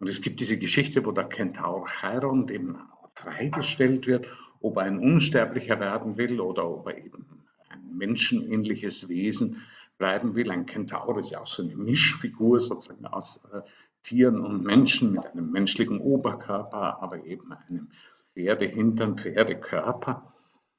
Und 0.00 0.08
es 0.08 0.22
gibt 0.22 0.40
diese 0.40 0.58
Geschichte, 0.58 1.04
wo 1.04 1.12
der 1.12 1.24
Kentaur 1.24 1.86
Chiron 2.00 2.46
dem 2.46 2.78
freigestellt 3.18 4.06
wird, 4.06 4.26
ob 4.60 4.76
er 4.76 4.84
ein 4.84 4.98
Unsterblicher 4.98 5.80
werden 5.80 6.16
will 6.16 6.40
oder 6.40 6.68
ob 6.68 6.86
er 6.88 6.98
eben 6.98 7.26
ein 7.68 7.96
menschenähnliches 7.96 9.08
Wesen 9.08 9.62
bleiben 9.98 10.34
will. 10.34 10.50
Ein 10.50 10.66
Kentaur 10.66 11.18
ist 11.18 11.30
ja 11.30 11.40
auch 11.40 11.46
so 11.46 11.62
eine 11.62 11.76
Mischfigur 11.76 12.60
sozusagen 12.60 13.06
aus 13.06 13.40
äh, 13.52 13.60
Tieren 14.02 14.40
und 14.40 14.62
Menschen 14.62 15.12
mit 15.12 15.26
einem 15.26 15.50
menschlichen 15.50 16.00
Oberkörper, 16.00 17.02
aber 17.02 17.24
eben 17.24 17.52
einem 17.52 17.88
Pferdehintern, 18.34 19.18
Pferdekörper. 19.18 20.32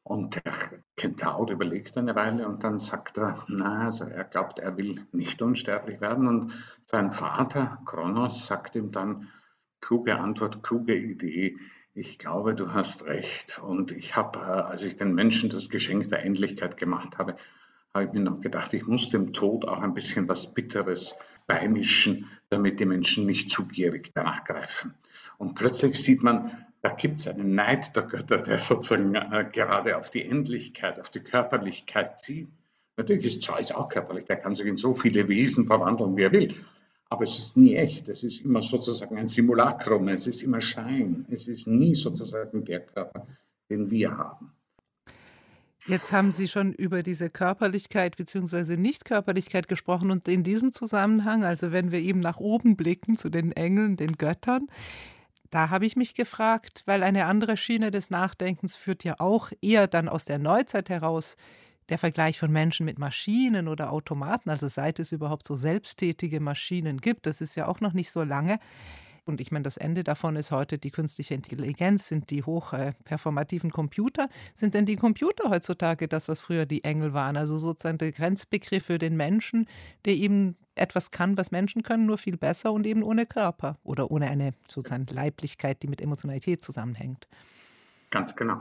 Und 0.04 0.36
der 0.44 0.54
Kentaur 0.96 1.52
überlegt 1.52 1.98
eine 1.98 2.16
Weile 2.16 2.48
und 2.48 2.64
dann 2.64 2.80
sagt 2.80 3.18
er, 3.18 3.46
na, 3.48 3.86
also 3.86 4.06
er 4.06 4.24
glaubt, 4.24 4.58
er 4.58 4.76
will 4.78 5.06
nicht 5.12 5.42
unsterblich 5.42 6.02
werden. 6.02 6.28
Und 6.28 6.54
sein 6.82 7.12
Vater, 7.12 7.80
Kronos, 7.86 8.48
sagt 8.48 8.76
ihm 8.76 8.92
dann, 8.92 9.28
kluge 9.82 10.18
Antwort, 10.18 10.64
kluge 10.64 10.96
Idee, 10.96 11.58
ich 11.94 12.18
glaube, 12.18 12.56
du 12.56 12.74
hast 12.74 13.06
recht. 13.06 13.60
Und 13.60 13.92
ich 13.92 14.16
habe, 14.16 14.40
äh, 14.40 14.44
als 14.44 14.84
ich 14.84 14.98
den 14.98 15.14
Menschen 15.14 15.50
das 15.50 15.70
Geschenk 15.70 16.10
der 16.10 16.24
Endlichkeit 16.24 16.78
gemacht 16.78 17.18
habe, 17.18 17.36
habe 17.94 18.06
ich 18.06 18.12
mir 18.12 18.22
noch 18.22 18.42
gedacht, 18.42 18.74
ich 18.74 18.86
muss 18.86 19.10
dem 19.10 19.34
Tod 19.34 19.66
auch 19.66 19.82
ein 19.82 19.94
bisschen 19.94 20.28
was 20.28 20.54
Bitteres 20.54 21.16
beimischen, 21.48 22.30
damit 22.50 22.80
die 22.80 22.86
Menschen 22.86 23.26
nicht 23.26 23.50
zu 23.50 23.68
gierig 23.68 24.12
danach 24.14 24.44
greifen. 24.44 24.94
Und 25.38 25.56
plötzlich 25.56 26.02
sieht 26.02 26.22
man, 26.22 26.66
da 26.82 26.90
gibt 26.90 27.22
es 27.22 27.28
einen 27.28 27.56
Neid 27.56 27.96
der 27.96 28.04
Götter, 28.04 28.38
der 28.38 28.58
sozusagen 28.58 29.16
äh, 29.16 29.50
gerade 29.52 29.98
auf 29.98 30.10
die 30.10 30.24
Endlichkeit, 30.24 31.00
auf 31.00 31.10
die 31.10 31.22
Körperlichkeit 31.22 32.22
zieht. 32.22 32.50
Natürlich 32.96 33.26
ist 33.26 33.42
Zeus 33.42 33.72
auch 33.72 33.90
körperlich, 33.90 34.26
der 34.26 34.38
kann 34.38 34.56
sich 34.56 34.68
in 34.68 34.78
so 34.78 34.94
viele 34.94 35.28
Wesen 35.28 35.68
verwandeln, 35.68 36.16
wie 36.18 36.24
er 36.24 36.32
will. 36.32 36.56
Aber 37.10 37.24
es 37.24 37.40
ist 37.40 37.58
nie 37.58 37.76
echt. 37.76 38.08
Es 38.08 38.24
ist 38.24 38.42
immer 38.42 38.62
sozusagen 38.62 39.18
ein 39.18 39.28
Simulacrum. 39.28 40.08
Es 40.10 40.28
ist 40.28 40.44
immer 40.44 40.62
Schein. 40.62 41.26
Es 41.30 41.48
ist 41.48 41.68
nie 41.68 41.96
sozusagen 41.96 42.64
der 42.64 42.82
Körper, 42.82 43.28
den 43.70 43.90
wir 43.90 44.16
haben. 44.16 44.54
Jetzt 45.88 46.12
haben 46.12 46.32
Sie 46.32 46.48
schon 46.48 46.74
über 46.74 47.02
diese 47.02 47.32
Körperlichkeit 47.32 48.16
bzw. 48.18 48.78
Nichtkörperlichkeit 48.78 49.68
gesprochen 49.68 50.12
und 50.12 50.28
in 50.28 50.44
diesem 50.44 50.72
Zusammenhang, 50.72 51.44
also 51.44 51.72
wenn 51.72 51.92
wir 51.92 52.00
eben 52.00 52.20
nach 52.20 52.40
oben 52.40 52.76
blicken 52.76 53.18
zu 53.18 53.30
den 53.30 53.54
Engeln, 53.54 53.96
den 53.96 54.18
Göttern, 54.18 54.68
da 55.50 55.72
habe 55.72 55.88
ich 55.88 55.96
mich 55.96 56.14
gefragt, 56.14 56.84
weil 56.86 57.02
eine 57.02 57.26
andere 57.26 57.58
Schiene 57.58 57.90
des 57.90 58.12
Nachdenkens 58.12 58.76
führt 58.76 59.04
ja 59.04 59.16
auch 59.20 59.52
eher 59.62 59.88
dann 59.88 60.10
aus 60.10 60.26
der 60.26 60.38
Neuzeit 60.38 60.90
heraus 60.90 61.38
der 61.90 61.98
Vergleich 61.98 62.40
von 62.40 62.52
Menschen 62.52 62.86
mit 62.86 63.00
Maschinen 63.00 63.68
oder 63.68 63.92
Automaten, 63.92 64.50
also 64.50 64.68
seit 64.68 65.00
es 65.00 65.12
überhaupt 65.12 65.46
so 65.46 65.56
selbsttätige 65.56 66.40
Maschinen 66.40 67.02
gibt, 67.02 67.26
das 67.26 67.42
ist 67.42 67.56
ja 67.56 67.68
auch 67.68 67.82
noch 67.82 67.94
nicht 67.94 68.12
so 68.12 68.24
lange. 68.24 68.60
Und 69.26 69.42
ich 69.42 69.52
meine, 69.52 69.64
das 69.64 69.78
Ende 69.78 70.04
davon 70.04 70.36
ist 70.36 70.50
heute 70.50 70.80
die 70.80 70.90
künstliche 70.90 71.36
Intelligenz, 71.36 72.08
sind 72.08 72.32
die 72.32 72.44
hochperformativen 72.44 73.70
Computer. 73.70 74.28
Sind 74.56 74.74
denn 74.74 74.88
die 74.88 74.96
Computer 74.96 75.52
heutzutage 75.52 76.08
das, 76.08 76.28
was 76.28 76.42
früher 76.42 76.66
die 76.66 76.84
Engel 76.84 77.14
waren? 77.14 77.38
Also 77.38 77.60
sozusagen 77.60 78.00
der 78.00 78.12
Grenzbegriff 78.12 78.86
für 78.86 78.98
den 78.98 79.16
Menschen, 79.16 79.68
der 80.06 80.16
eben 80.16 80.58
etwas 80.74 81.12
kann, 81.12 81.38
was 81.38 81.52
Menschen 81.52 81.84
können, 81.84 82.08
nur 82.08 82.18
viel 82.18 82.38
besser 82.38 82.72
und 82.74 82.88
eben 82.88 83.04
ohne 83.04 83.28
Körper 83.28 83.78
oder 83.84 84.10
ohne 84.10 84.28
eine 84.28 84.54
sozusagen 84.68 85.06
Leiblichkeit, 85.06 85.84
die 85.84 85.88
mit 85.88 86.02
Emotionalität 86.02 86.64
zusammenhängt. 86.64 87.28
Ganz 88.10 88.36
genau. 88.36 88.60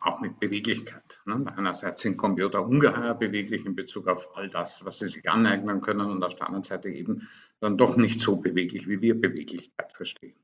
Auch 0.00 0.20
mit 0.20 0.38
Beweglichkeit. 0.38 1.20
Ne? 1.26 1.44
Einerseits 1.56 2.02
sind 2.02 2.16
Computer 2.16 2.64
ungeheuer 2.64 3.14
beweglich 3.14 3.66
in 3.66 3.74
Bezug 3.74 4.06
auf 4.08 4.36
all 4.36 4.48
das, 4.48 4.84
was 4.84 4.98
sie 4.98 5.08
sich 5.08 5.28
aneignen 5.28 5.80
können 5.80 6.10
und 6.10 6.22
auf 6.22 6.36
der 6.36 6.46
anderen 6.46 6.64
Seite 6.64 6.88
eben 6.88 7.28
dann 7.60 7.76
doch 7.76 7.96
nicht 7.96 8.20
so 8.20 8.36
beweglich, 8.36 8.88
wie 8.88 9.00
wir 9.00 9.20
Beweglichkeit 9.20 9.92
verstehen. 9.92 10.34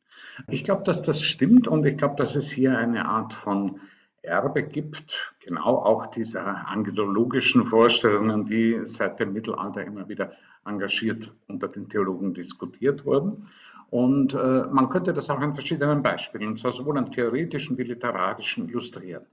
Ich 0.48 0.64
glaube, 0.64 0.82
dass 0.84 1.02
das 1.02 1.22
stimmt 1.22 1.68
und 1.68 1.86
ich 1.86 1.96
glaube, 1.96 2.16
dass 2.16 2.34
es 2.34 2.50
hier 2.50 2.76
eine 2.76 3.06
Art 3.06 3.32
von 3.32 3.80
Erbe 4.24 4.62
gibt, 4.62 5.34
genau 5.40 5.76
auch 5.76 6.06
dieser 6.06 6.68
angelologischen 6.68 7.64
Vorstellungen, 7.64 8.46
die 8.46 8.80
seit 8.84 9.20
dem 9.20 9.32
Mittelalter 9.32 9.84
immer 9.84 10.08
wieder 10.08 10.32
engagiert 10.64 11.32
unter 11.46 11.68
den 11.68 11.88
Theologen 11.88 12.34
diskutiert 12.34 13.04
wurden. 13.04 13.46
Und 13.90 14.34
äh, 14.34 14.64
man 14.70 14.88
könnte 14.88 15.12
das 15.12 15.30
auch 15.30 15.38
an 15.38 15.54
verschiedenen 15.54 16.02
Beispielen, 16.02 16.48
und 16.48 16.58
zwar 16.58 16.72
sowohl 16.72 16.98
an 16.98 17.12
theoretischen 17.12 17.78
wie 17.78 17.84
literarischen, 17.84 18.68
illustrieren. 18.68 19.26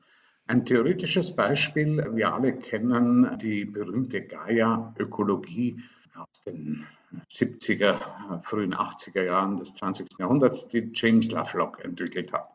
Ein 0.52 0.66
theoretisches 0.66 1.34
Beispiel, 1.34 2.06
wir 2.14 2.34
alle 2.34 2.52
kennen 2.52 3.38
die 3.42 3.64
berühmte 3.64 4.20
Gaia-Ökologie 4.20 5.82
aus 6.14 6.42
den 6.46 6.86
70er, 7.30 8.42
frühen 8.42 8.76
80er 8.76 9.24
Jahren 9.24 9.56
des 9.56 9.74
20. 9.76 10.08
Jahrhunderts, 10.20 10.68
die 10.68 10.92
James 10.94 11.32
Lovelock 11.32 11.86
entwickelt 11.86 12.34
hat. 12.34 12.50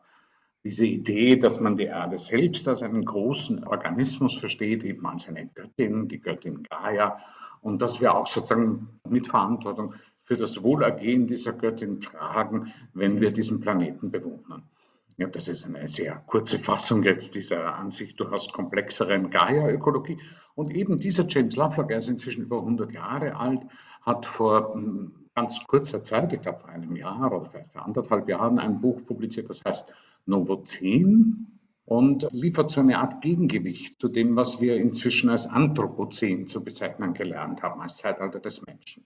Diese 0.63 0.85
Idee, 0.85 1.37
dass 1.37 1.59
man 1.59 1.75
die 1.75 1.85
Erde 1.85 2.19
selbst 2.19 2.67
als 2.67 2.83
einen 2.83 3.03
großen 3.03 3.63
Organismus 3.63 4.37
versteht, 4.37 4.83
eben 4.83 5.03
als 5.07 5.27
eine 5.27 5.47
Göttin, 5.47 6.07
die 6.07 6.21
Göttin 6.21 6.61
Gaia, 6.69 7.17
und 7.61 7.81
dass 7.81 7.99
wir 7.99 8.13
auch 8.13 8.27
sozusagen 8.27 8.89
Mitverantwortung 9.09 9.95
für 10.21 10.37
das 10.37 10.61
Wohlergehen 10.61 11.25
dieser 11.25 11.53
Göttin 11.53 11.99
tragen, 11.99 12.71
wenn 12.93 13.21
wir 13.21 13.31
diesen 13.31 13.59
Planeten 13.59 14.11
bewohnen. 14.11 14.69
Ja, 15.19 15.27
das 15.27 15.47
ist 15.47 15.65
eine 15.65 15.87
sehr 15.87 16.15
kurze 16.27 16.59
Fassung 16.67 17.03
jetzt 17.03 17.33
dieser 17.33 17.75
an 17.75 17.89
durchaus 18.17 18.51
komplexeren 18.53 19.31
Gaia-Ökologie. 19.31 20.19
Und 20.53 20.71
eben 20.71 20.99
dieser 20.99 21.27
James 21.27 21.55
Lovelock, 21.55 21.91
er 21.91 21.99
ist 21.99 22.07
inzwischen 22.07 22.43
über 22.43 22.59
100 22.59 22.93
Jahre 22.93 23.35
alt, 23.35 23.61
hat 24.03 24.27
vor 24.27 24.75
hm, 24.75 25.29
ganz 25.33 25.59
kurzer 25.67 26.03
Zeit, 26.03 26.33
ich 26.33 26.41
glaube 26.41 26.59
vor 26.59 26.69
einem 26.69 26.95
Jahr 26.95 27.31
oder 27.31 27.49
vielleicht 27.49 27.73
vor 27.73 27.83
anderthalb 27.83 28.29
Jahren, 28.29 28.59
ein 28.59 28.79
Buch 28.79 29.05
publiziert, 29.05 29.49
das 29.49 29.63
heißt 29.65 29.87
Novozän 30.27 31.59
und 31.85 32.27
liefert 32.31 32.69
so 32.69 32.81
eine 32.81 32.99
Art 32.99 33.21
Gegengewicht 33.21 33.99
zu 33.99 34.09
dem, 34.09 34.35
was 34.35 34.61
wir 34.61 34.75
inzwischen 34.75 35.29
als 35.29 35.47
Anthropozän 35.47 36.47
zu 36.47 36.63
bezeichnen 36.63 37.13
gelernt 37.13 37.63
haben, 37.63 37.81
als 37.81 37.97
Zeitalter 37.97 38.39
des 38.39 38.61
Menschen. 38.65 39.03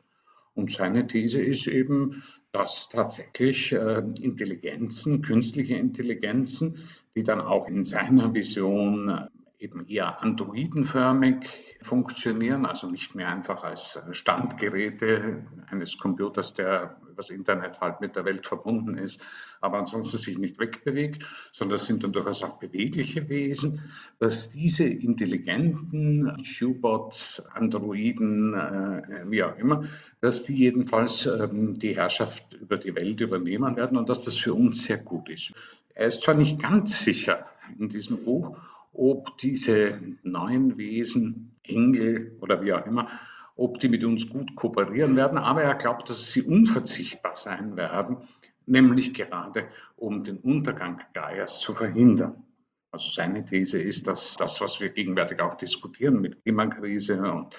Und 0.54 0.72
seine 0.72 1.08
These 1.08 1.42
ist 1.42 1.68
eben, 1.68 2.24
dass 2.52 2.90
tatsächlich 2.90 3.72
äh, 3.72 4.04
Intelligenzen, 4.22 5.22
künstliche 5.22 5.76
Intelligenzen, 5.76 6.80
die 7.16 7.24
dann 7.24 7.40
auch 7.42 7.68
in 7.68 7.84
seiner 7.84 8.34
Vision 8.34 9.10
äh, 9.10 9.28
eben 9.60 9.88
eher 9.88 10.22
androidenförmig 10.22 11.46
funktionieren, 11.82 12.66
also 12.66 12.90
nicht 12.90 13.16
mehr 13.16 13.30
einfach 13.30 13.64
als 13.64 14.00
Standgeräte 14.12 15.46
eines 15.70 15.98
Computers, 15.98 16.54
der 16.54 16.98
übers 17.22 17.30
Internet 17.30 17.80
halt 17.80 18.02
mit 18.02 18.16
der 18.16 18.26
Welt 18.26 18.46
verbunden 18.46 18.98
ist, 18.98 19.22
aber 19.60 19.78
ansonsten 19.78 20.18
sich 20.18 20.38
nicht 20.38 20.60
wegbewegt, 20.60 21.24
sondern 21.52 21.76
das 21.76 21.86
sind 21.86 22.04
dann 22.04 22.14
durchaus 22.14 22.44
auch 22.44 22.58
bewegliche 22.58 23.30
Wesen, 23.30 23.92
dass 24.20 24.52
diese 24.52 24.86
intelligenten 24.86 26.44
Q-Bots, 26.44 27.44
Androiden, 27.54 28.54
äh, 28.54 29.26
wie 29.28 29.44
auch 29.44 29.58
immer, 29.58 29.84
dass 30.20 30.44
die 30.44 30.56
jedenfalls 30.56 31.26
ähm, 31.26 31.78
die 31.80 31.96
Herrschaft 31.96 32.54
über 32.54 32.78
die 32.78 32.96
Welt 32.96 33.22
übernehmen 33.22 33.76
werden 33.76 33.98
und 33.98 34.10
dass 34.10 34.22
das 34.22 34.38
für 34.38 34.54
uns 34.54 34.84
sehr 34.84 34.98
gut 34.98 35.30
ist. 35.30 35.54
Er 35.94 36.08
ist 36.08 36.24
zwar 36.24 36.36
nicht 36.36 36.62
ganz 36.62 37.04
sicher 37.04 37.46
in 37.78 37.90
diesem 37.90 38.24
Buch, 38.24 38.58
ob 38.94 39.38
diese 39.38 40.00
neuen 40.24 40.78
Wesen, 40.78 41.52
Engel 41.64 42.36
oder 42.42 42.64
wie 42.64 42.74
auch 42.74 42.86
immer, 42.86 43.08
ob 43.56 43.80
die 43.80 43.90
mit 43.90 44.04
uns 44.04 44.30
gut 44.30 44.56
kooperieren 44.56 45.16
werden, 45.16 45.38
aber 45.38 45.64
er 45.64 45.76
glaubt, 45.76 46.10
dass 46.10 46.32
sie 46.32 46.42
unverzichtbar 46.42 47.36
sein 47.36 47.76
werden, 47.76 48.18
nämlich 48.66 49.14
gerade 49.14 49.68
um 49.96 50.24
den 50.24 50.38
Untergang 50.38 51.02
Gaias 51.14 51.60
zu 51.60 51.74
verhindern. 51.74 52.44
Also 52.92 53.10
seine 53.10 53.46
These 53.46 53.82
ist, 53.82 54.08
dass 54.08 54.36
das, 54.36 54.60
was 54.60 54.82
wir 54.82 54.90
gegenwärtig 54.90 55.40
auch 55.40 55.56
diskutieren 55.56 56.20
mit 56.20 56.44
Klimakrise 56.44 57.22
und 57.22 57.56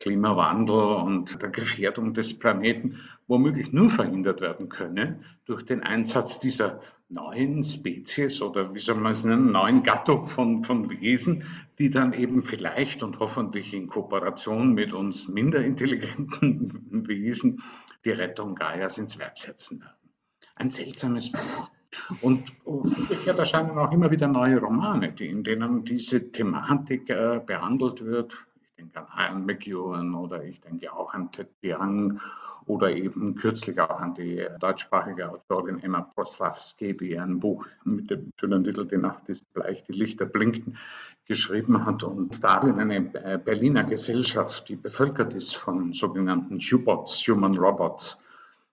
Klimawandel 0.00 0.76
und 0.76 1.40
der 1.40 1.50
Gefährdung 1.50 2.14
des 2.14 2.38
Planeten 2.38 3.00
womöglich 3.26 3.72
nur 3.72 3.88
verhindert 3.88 4.40
werden 4.40 4.68
könne 4.68 5.20
durch 5.46 5.64
den 5.64 5.82
Einsatz 5.82 6.40
dieser 6.40 6.80
neuen 7.08 7.62
Spezies 7.64 8.42
oder 8.42 8.74
wie 8.74 8.80
soll 8.80 8.96
man 8.96 9.12
es 9.12 9.24
nennen, 9.24 9.52
neuen 9.52 9.82
Gattung 9.82 10.26
von, 10.26 10.64
von 10.64 10.90
Wesen, 10.90 11.44
die 11.78 11.90
dann 11.90 12.12
eben 12.12 12.42
vielleicht 12.42 13.02
und 13.02 13.18
hoffentlich 13.20 13.72
in 13.72 13.86
Kooperation 13.86 14.74
mit 14.74 14.92
uns 14.92 15.28
minder 15.28 15.64
intelligenten 15.64 16.82
Wesen 17.08 17.62
die 18.04 18.10
Rettung 18.10 18.54
Gaias 18.54 18.98
ins 18.98 19.18
Werk 19.18 19.38
setzen 19.38 19.80
werden. 19.80 20.10
Ein 20.56 20.70
seltsames 20.70 21.32
Buch. 21.32 21.70
Und 22.20 22.52
umgekehrt 22.64 23.38
erscheinen 23.38 23.78
auch 23.78 23.92
immer 23.92 24.10
wieder 24.10 24.26
neue 24.26 24.58
Romane, 24.58 25.14
in 25.18 25.44
denen 25.44 25.84
diese 25.84 26.32
Thematik 26.32 27.08
äh, 27.08 27.40
behandelt 27.44 28.04
wird 28.04 28.36
denke 28.76 28.98
an 28.98 29.06
Ian 29.16 29.46
McEwan 29.46 30.14
oder 30.14 30.44
ich 30.44 30.60
denke 30.60 30.92
auch 30.92 31.14
an 31.14 31.30
Ted 31.32 31.48
Young 31.62 32.20
oder 32.66 32.94
eben 32.94 33.34
kürzlich 33.34 33.78
auch 33.78 34.00
an 34.00 34.14
die 34.14 34.46
deutschsprachige 34.58 35.30
Autorin 35.30 35.82
Emma 35.82 36.00
Proslawski, 36.00 36.96
die 36.96 37.18
ein 37.18 37.40
Buch 37.40 37.66
mit 37.84 38.10
dem 38.10 38.30
schönen 38.38 38.64
Titel 38.64 38.86
Die 38.86 38.96
Nacht 38.96 39.28
ist 39.28 39.52
bleich, 39.52 39.84
die 39.84 39.92
Lichter 39.92 40.24
blinken 40.24 40.78
geschrieben 41.26 41.86
hat 41.86 42.02
und 42.02 42.42
darin 42.44 42.78
eine 42.78 43.00
Berliner 43.38 43.84
Gesellschaft, 43.84 44.68
die 44.68 44.76
bevölkert 44.76 45.34
ist 45.34 45.56
von 45.56 45.92
sogenannten 45.92 46.58
Hubots, 46.58 47.26
Human 47.28 47.56
Robots, 47.56 48.22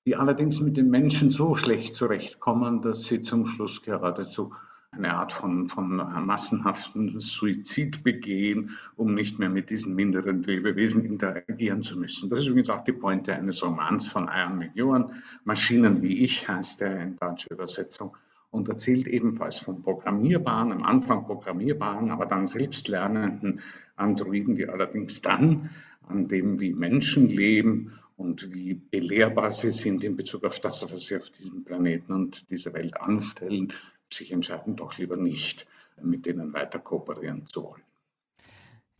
die 0.05 0.15
allerdings 0.15 0.59
mit 0.59 0.75
den 0.75 0.89
Menschen 0.89 1.31
so 1.31 1.55
schlecht 1.55 1.93
zurechtkommen, 1.95 2.81
dass 2.81 3.03
sie 3.03 3.21
zum 3.21 3.45
Schluss 3.45 3.81
geradezu 3.81 4.53
eine 4.91 5.15
Art 5.15 5.31
von, 5.31 5.69
von 5.69 5.95
massenhaften 5.95 7.19
Suizid 7.19 8.03
begehen, 8.03 8.71
um 8.97 9.13
nicht 9.13 9.39
mehr 9.39 9.49
mit 9.49 9.69
diesen 9.69 9.95
minderen 9.95 10.43
Lebewesen 10.43 11.05
interagieren 11.05 11.81
zu 11.81 11.97
müssen. 11.97 12.29
Das 12.29 12.39
ist 12.39 12.47
übrigens 12.47 12.69
auch 12.69 12.83
die 12.83 12.91
Pointe 12.91 13.33
eines 13.33 13.63
Romans 13.63 14.07
von 14.07 14.25
Ian 14.25 14.57
McEwan, 14.57 15.11
Maschinen 15.45 16.01
wie 16.01 16.19
ich 16.19 16.47
heißt 16.49 16.81
er 16.81 17.01
in 17.01 17.15
deutscher 17.15 17.51
Übersetzung, 17.51 18.17
und 18.51 18.67
erzählt 18.67 19.07
ebenfalls 19.07 19.59
von 19.59 19.81
programmierbaren, 19.81 20.73
am 20.73 20.83
Anfang 20.83 21.25
programmierbaren, 21.25 22.11
aber 22.11 22.25
dann 22.25 22.45
selbstlernenden 22.45 23.61
Androiden, 23.95 24.55
die 24.55 24.67
allerdings 24.67 25.21
dann 25.21 25.69
an 26.05 26.27
dem, 26.27 26.59
wie 26.59 26.73
Menschen 26.73 27.29
leben 27.29 27.93
und 28.17 28.53
wie 28.53 28.73
belehrbar 28.73 29.51
sie 29.51 29.71
sind 29.71 30.03
in 30.03 30.17
Bezug 30.17 30.43
auf 30.43 30.59
das, 30.59 30.83
was 30.91 31.05
sie 31.05 31.15
auf 31.15 31.29
diesem 31.29 31.63
Planeten 31.63 32.11
und 32.11 32.49
dieser 32.49 32.73
Welt 32.73 32.99
anstellen, 32.99 33.71
sich 34.13 34.31
entscheiden, 34.31 34.75
doch 34.75 34.97
lieber 34.97 35.17
nicht 35.17 35.67
mit 36.01 36.25
denen 36.25 36.53
weiter 36.53 36.79
kooperieren 36.79 37.45
zu 37.45 37.63
wollen. 37.63 37.83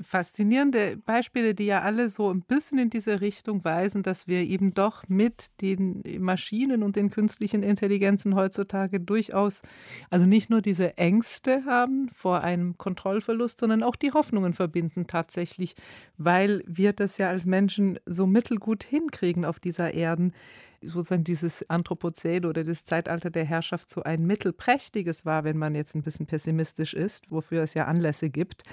Faszinierende 0.03 0.97
Beispiele, 0.97 1.53
die 1.53 1.65
ja 1.65 1.81
alle 1.81 2.09
so 2.09 2.29
ein 2.29 2.41
bisschen 2.41 2.77
in 2.79 2.89
diese 2.89 3.21
Richtung 3.21 3.63
weisen, 3.63 4.03
dass 4.03 4.27
wir 4.27 4.41
eben 4.41 4.73
doch 4.73 5.07
mit 5.07 5.61
den 5.61 6.03
Maschinen 6.19 6.83
und 6.83 6.95
den 6.95 7.09
künstlichen 7.09 7.63
Intelligenzen 7.63 8.35
heutzutage 8.35 8.99
durchaus, 8.99 9.61
also 10.09 10.25
nicht 10.25 10.49
nur 10.49 10.61
diese 10.61 10.97
Ängste 10.97 11.65
haben 11.65 12.09
vor 12.09 12.41
einem 12.41 12.77
Kontrollverlust, 12.77 13.59
sondern 13.59 13.83
auch 13.83 13.95
die 13.95 14.11
Hoffnungen 14.11 14.53
verbinden 14.53 15.07
tatsächlich, 15.07 15.75
weil 16.17 16.63
wir 16.67 16.93
das 16.93 17.17
ja 17.17 17.29
als 17.29 17.45
Menschen 17.45 17.99
so 18.05 18.27
mittelgut 18.27 18.83
hinkriegen 18.83 19.45
auf 19.45 19.59
dieser 19.59 19.93
Erden 19.93 20.33
sozusagen 20.83 21.23
dieses 21.23 21.69
Anthropozän 21.69 22.45
oder 22.45 22.63
das 22.63 22.85
Zeitalter 22.85 23.29
der 23.29 23.45
Herrschaft 23.45 23.89
so 23.89 24.03
ein 24.03 24.25
mittelprächtiges 24.25 25.25
war, 25.25 25.43
wenn 25.43 25.57
man 25.57 25.75
jetzt 25.75 25.95
ein 25.95 26.01
bisschen 26.01 26.25
pessimistisch 26.25 26.93
ist, 26.93 27.29
wofür 27.29 27.63
es 27.63 27.73
ja 27.73 27.85
Anlässe 27.85 28.29
gibt. 28.29 28.63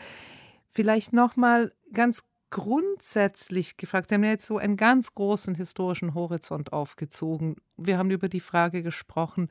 Vielleicht 0.79 1.13
nochmal 1.13 1.73
ganz 1.93 2.23
grundsätzlich 2.51 3.79
gefragt. 3.79 4.09
Sie 4.09 4.15
haben 4.15 4.23
ja 4.23 4.31
jetzt 4.31 4.47
so 4.47 4.59
einen 4.59 4.77
ganz 4.77 5.13
großen 5.13 5.57
historischen 5.57 6.15
Horizont 6.15 6.73
aufgezogen. 6.73 7.57
Wir 7.77 7.99
haben 7.99 8.13
über 8.13 8.29
die 8.29 8.39
Frage 8.39 8.85
gesprochen, 8.85 9.49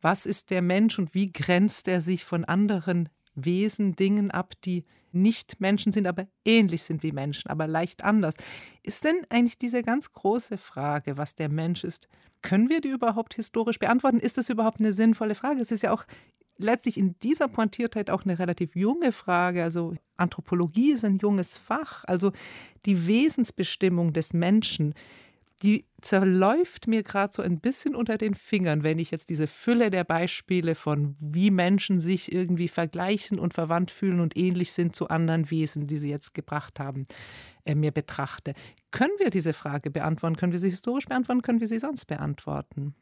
was 0.00 0.24
ist 0.24 0.48
der 0.48 0.62
Mensch 0.62 0.98
und 0.98 1.12
wie 1.12 1.32
grenzt 1.32 1.86
er 1.86 2.00
sich 2.00 2.24
von 2.24 2.46
anderen 2.46 3.10
Wesen, 3.34 3.94
Dingen 3.94 4.30
ab, 4.30 4.54
die 4.64 4.86
nicht 5.12 5.60
Menschen 5.60 5.92
sind, 5.92 6.06
aber 6.06 6.28
ähnlich 6.46 6.82
sind 6.82 7.02
wie 7.02 7.12
Menschen, 7.12 7.50
aber 7.50 7.66
leicht 7.66 8.02
anders. 8.02 8.36
Ist 8.82 9.04
denn 9.04 9.26
eigentlich 9.28 9.58
diese 9.58 9.82
ganz 9.82 10.12
große 10.12 10.56
Frage, 10.56 11.18
was 11.18 11.34
der 11.34 11.50
Mensch 11.50 11.84
ist, 11.84 12.08
können 12.40 12.70
wir 12.70 12.80
die 12.80 12.88
überhaupt 12.88 13.34
historisch 13.34 13.78
beantworten? 13.78 14.18
Ist 14.18 14.38
das 14.38 14.48
überhaupt 14.48 14.80
eine 14.80 14.94
sinnvolle 14.94 15.34
Frage? 15.34 15.60
Es 15.60 15.72
ist 15.72 15.82
ja 15.82 15.92
auch 15.92 16.06
letztlich 16.62 16.96
in 16.96 17.18
dieser 17.20 17.48
Pointiertheit 17.48 18.10
auch 18.10 18.24
eine 18.24 18.38
relativ 18.38 18.76
junge 18.76 19.12
Frage. 19.12 19.62
Also 19.62 19.94
Anthropologie 20.16 20.92
ist 20.92 21.04
ein 21.04 21.18
junges 21.18 21.56
Fach. 21.56 22.04
Also 22.06 22.32
die 22.86 23.06
Wesensbestimmung 23.06 24.12
des 24.12 24.32
Menschen 24.34 24.94
die 25.62 25.84
zerläuft 26.00 26.86
mir 26.86 27.02
gerade 27.02 27.34
so 27.34 27.42
ein 27.42 27.60
bisschen 27.60 27.94
unter 27.94 28.16
den 28.16 28.34
Fingern, 28.34 28.82
wenn 28.82 28.98
ich 28.98 29.10
jetzt 29.10 29.28
diese 29.28 29.46
Fülle 29.46 29.90
der 29.90 30.04
Beispiele 30.04 30.74
von 30.74 31.14
wie 31.20 31.50
Menschen 31.50 32.00
sich 32.00 32.32
irgendwie 32.32 32.68
vergleichen 32.68 33.38
und 33.38 33.52
verwandt 33.52 33.90
fühlen 33.90 34.20
und 34.20 34.36
ähnlich 34.36 34.72
sind 34.72 34.96
zu 34.96 35.08
anderen 35.08 35.50
Wesen, 35.50 35.86
die 35.86 35.98
Sie 35.98 36.08
jetzt 36.08 36.32
gebracht 36.32 36.80
haben, 36.80 37.04
äh, 37.66 37.74
mir 37.74 37.90
betrachte. 37.90 38.54
Können 38.90 39.12
wir 39.18 39.28
diese 39.28 39.52
Frage 39.52 39.90
beantworten? 39.90 40.36
Können 40.36 40.52
wir 40.52 40.58
sie 40.58 40.70
historisch 40.70 41.04
beantworten? 41.04 41.42
Können 41.42 41.60
wir 41.60 41.68
sie 41.68 41.78
sonst 41.78 42.06
beantworten? 42.06 42.94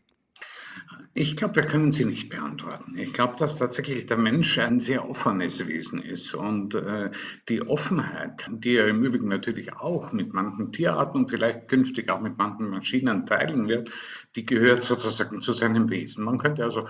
Ich 1.14 1.36
glaube, 1.36 1.56
wir 1.56 1.62
können 1.64 1.90
sie 1.90 2.04
nicht 2.04 2.28
beantworten. 2.28 2.96
Ich 2.96 3.12
glaube, 3.12 3.34
dass 3.38 3.56
tatsächlich 3.56 4.06
der 4.06 4.18
Mensch 4.18 4.56
ein 4.58 4.78
sehr 4.78 5.08
offenes 5.08 5.66
Wesen 5.66 6.00
ist 6.00 6.34
und 6.34 6.76
äh, 6.76 7.10
die 7.48 7.62
Offenheit, 7.62 8.48
die 8.50 8.76
er 8.76 8.86
im 8.86 9.02
Übrigen 9.04 9.26
natürlich 9.26 9.74
auch 9.74 10.12
mit 10.12 10.32
manchen 10.32 10.70
Tierarten 10.70 11.22
und 11.22 11.30
vielleicht 11.30 11.66
künftig 11.66 12.08
auch 12.10 12.20
mit 12.20 12.38
manchen 12.38 12.68
Maschinen 12.68 13.26
teilen 13.26 13.66
wird, 13.66 13.90
die 14.38 14.46
gehört 14.46 14.84
sozusagen 14.84 15.40
zu 15.40 15.52
seinem 15.52 15.90
Wesen. 15.90 16.22
Man 16.22 16.38
könnte 16.38 16.62
also 16.62 16.86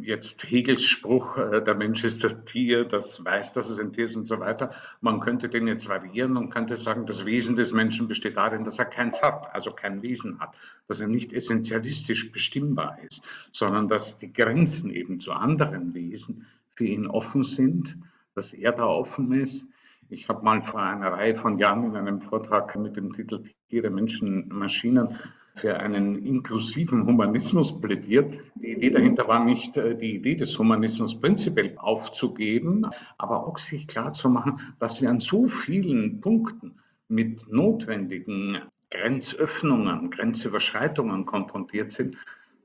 jetzt 0.00 0.42
Hegels 0.50 0.82
Spruch, 0.84 1.38
äh, 1.38 1.62
der 1.62 1.76
Mensch 1.76 2.02
ist 2.02 2.24
das 2.24 2.44
Tier, 2.44 2.86
das 2.86 3.24
weiß, 3.24 3.52
dass 3.52 3.70
es 3.70 3.78
ein 3.78 3.92
Tier 3.92 4.06
ist 4.06 4.16
und 4.16 4.26
so 4.26 4.40
weiter, 4.40 4.72
man 5.00 5.20
könnte 5.20 5.48
den 5.48 5.68
jetzt 5.68 5.88
variieren 5.88 6.36
und 6.36 6.50
könnte 6.50 6.76
sagen, 6.76 7.06
das 7.06 7.24
Wesen 7.24 7.54
des 7.54 7.72
Menschen 7.72 8.08
besteht 8.08 8.36
darin, 8.36 8.64
dass 8.64 8.80
er 8.80 8.86
keins 8.86 9.22
hat, 9.22 9.54
also 9.54 9.70
kein 9.70 10.02
Wesen 10.02 10.40
hat, 10.40 10.58
dass 10.88 11.00
er 11.00 11.06
nicht 11.06 11.32
essentialistisch 11.32 12.32
bestimmbar 12.32 12.98
ist, 13.08 13.22
sondern 13.52 13.86
dass 13.86 14.18
die 14.18 14.32
Grenzen 14.32 14.90
eben 14.90 15.20
zu 15.20 15.30
anderen 15.30 15.94
Wesen 15.94 16.46
für 16.74 16.86
ihn 16.86 17.06
offen 17.06 17.44
sind, 17.44 17.96
dass 18.34 18.52
er 18.52 18.72
da 18.72 18.86
offen 18.86 19.30
ist. 19.30 19.68
Ich 20.08 20.28
habe 20.28 20.44
mal 20.44 20.62
vor 20.62 20.82
einer 20.82 21.12
Reihe 21.12 21.36
von 21.36 21.58
Jahren 21.58 21.84
in 21.84 21.94
einem 21.94 22.20
Vortrag 22.20 22.74
mit 22.76 22.96
dem 22.96 23.12
Titel 23.12 23.44
Tiere, 23.68 23.90
Menschen, 23.90 24.48
Maschinen 24.48 25.16
für 25.58 25.78
einen 25.78 26.16
inklusiven 26.16 27.06
Humanismus 27.06 27.80
plädiert. 27.80 28.32
Die 28.54 28.72
Idee 28.72 28.90
dahinter 28.90 29.28
war 29.28 29.44
nicht, 29.44 29.76
äh, 29.76 29.96
die 29.96 30.14
Idee 30.14 30.36
des 30.36 30.58
Humanismus 30.58 31.20
prinzipiell 31.20 31.76
aufzugeben, 31.76 32.86
aber 33.18 33.46
auch 33.46 33.58
sich 33.58 33.86
klarzumachen, 33.86 34.60
dass 34.78 35.02
wir 35.02 35.10
an 35.10 35.20
so 35.20 35.48
vielen 35.48 36.20
Punkten 36.20 36.76
mit 37.08 37.50
notwendigen 37.50 38.58
Grenzöffnungen, 38.90 40.10
Grenzüberschreitungen 40.10 41.26
konfrontiert 41.26 41.92
sind, 41.92 42.16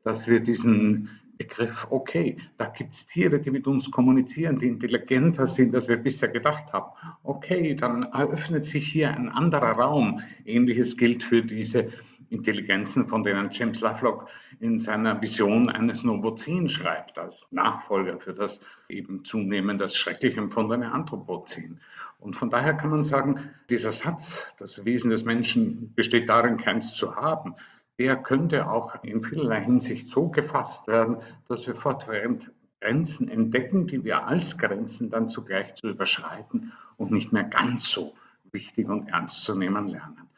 dass 0.03 0.27
wir 0.27 0.39
diesen 0.39 1.09
Begriff, 1.37 1.87
okay, 1.89 2.37
da 2.57 2.65
gibt 2.65 2.93
es 2.93 3.07
Tiere, 3.07 3.39
die 3.39 3.49
mit 3.49 3.65
uns 3.65 3.89
kommunizieren, 3.89 4.59
die 4.59 4.67
intelligenter 4.67 5.47
sind, 5.47 5.73
als 5.73 5.87
wir 5.87 5.97
bisher 5.97 6.29
gedacht 6.29 6.71
haben. 6.73 6.91
Okay, 7.23 7.75
dann 7.75 8.03
eröffnet 8.03 8.65
sich 8.65 8.87
hier 8.87 9.11
ein 9.11 9.29
anderer 9.29 9.71
Raum. 9.71 10.21
Ähnliches 10.45 10.95
gilt 10.95 11.23
für 11.23 11.41
diese 11.41 11.91
Intelligenzen, 12.33 13.07
von 13.07 13.23
denen 13.23 13.49
James 13.51 13.79
Lovelock 13.81 14.27
in 14.59 14.79
seiner 14.79 15.21
Vision 15.21 15.69
eines 15.69 16.03
Novozän 16.03 16.67
schreibt, 16.67 17.17
als 17.17 17.47
Nachfolger 17.51 18.19
für 18.19 18.33
das 18.33 18.59
eben 18.89 19.23
zunehmend 19.23 19.81
als 19.81 19.95
schrecklich 19.95 20.37
empfundene 20.37 20.91
Anthropozän. 20.91 21.79
Und 22.19 22.35
von 22.35 22.49
daher 22.49 22.73
kann 22.73 22.89
man 22.89 23.03
sagen, 23.03 23.51
dieser 23.69 23.91
Satz, 23.91 24.55
das 24.57 24.85
Wesen 24.85 25.11
des 25.11 25.25
Menschen 25.25 25.93
besteht 25.93 26.29
darin, 26.29 26.57
keins 26.57 26.93
zu 26.93 27.15
haben, 27.15 27.55
der 27.99 28.15
könnte 28.15 28.69
auch 28.69 29.03
in 29.03 29.21
vielerlei 29.21 29.61
Hinsicht 29.63 30.09
so 30.09 30.29
gefasst 30.29 30.87
werden, 30.87 31.17
dass 31.47 31.67
wir 31.67 31.75
fortwährend 31.75 32.51
Grenzen 32.81 33.29
entdecken, 33.29 33.87
die 33.87 34.03
wir 34.03 34.25
als 34.25 34.57
Grenzen 34.57 35.09
dann 35.09 35.29
zugleich 35.29 35.75
zu 35.75 35.89
überschreiten 35.89 36.73
und 36.97 37.11
nicht 37.11 37.31
mehr 37.31 37.43
ganz 37.43 37.89
so 37.89 38.13
wichtig 38.51 38.89
und 38.89 39.07
ernst 39.09 39.43
zu 39.43 39.55
nehmen 39.55 39.87
lernen. 39.87 40.29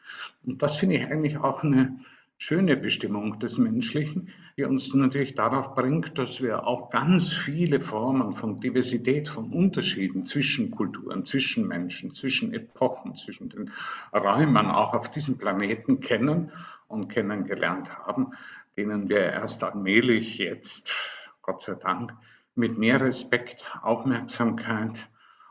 Und 0.46 0.62
das 0.62 0.76
finde 0.76 0.96
ich 0.96 1.06
eigentlich 1.06 1.38
auch 1.38 1.64
eine 1.64 2.00
schöne 2.38 2.76
Bestimmung 2.76 3.40
des 3.40 3.58
Menschlichen, 3.58 4.30
die 4.58 4.64
uns 4.64 4.94
natürlich 4.94 5.36
darauf 5.36 5.74
bringt, 5.74 6.18
dass 6.18 6.42
wir 6.42 6.68
auch 6.68 6.90
ganz 6.90 7.32
viele 7.32 7.80
Formen 7.80 8.34
von 8.34 8.60
Diversität, 8.60 9.30
von 9.30 9.52
Unterschieden 9.52 10.26
zwischen 10.26 10.72
Kulturen, 10.72 11.26
zwischen 11.26 11.68
Menschen, 11.68 12.14
zwischen 12.14 12.54
Epochen, 12.54 13.16
zwischen 13.16 13.50
den 13.50 13.72
Räumen 14.14 14.68
auch 14.68 14.94
auf 14.94 15.10
diesem 15.10 15.38
Planeten 15.38 16.00
kennen 16.00 16.52
und 16.88 17.10
kennengelernt 17.10 17.98
haben, 17.98 18.34
denen 18.78 19.10
wir 19.10 19.20
erst 19.20 19.64
allmählich 19.64 20.38
jetzt, 20.38 20.94
Gott 21.42 21.62
sei 21.62 21.76
Dank, 21.76 22.14
mit 22.54 22.78
mehr 22.78 23.02
Respekt, 23.02 23.66
Aufmerksamkeit 23.82 25.10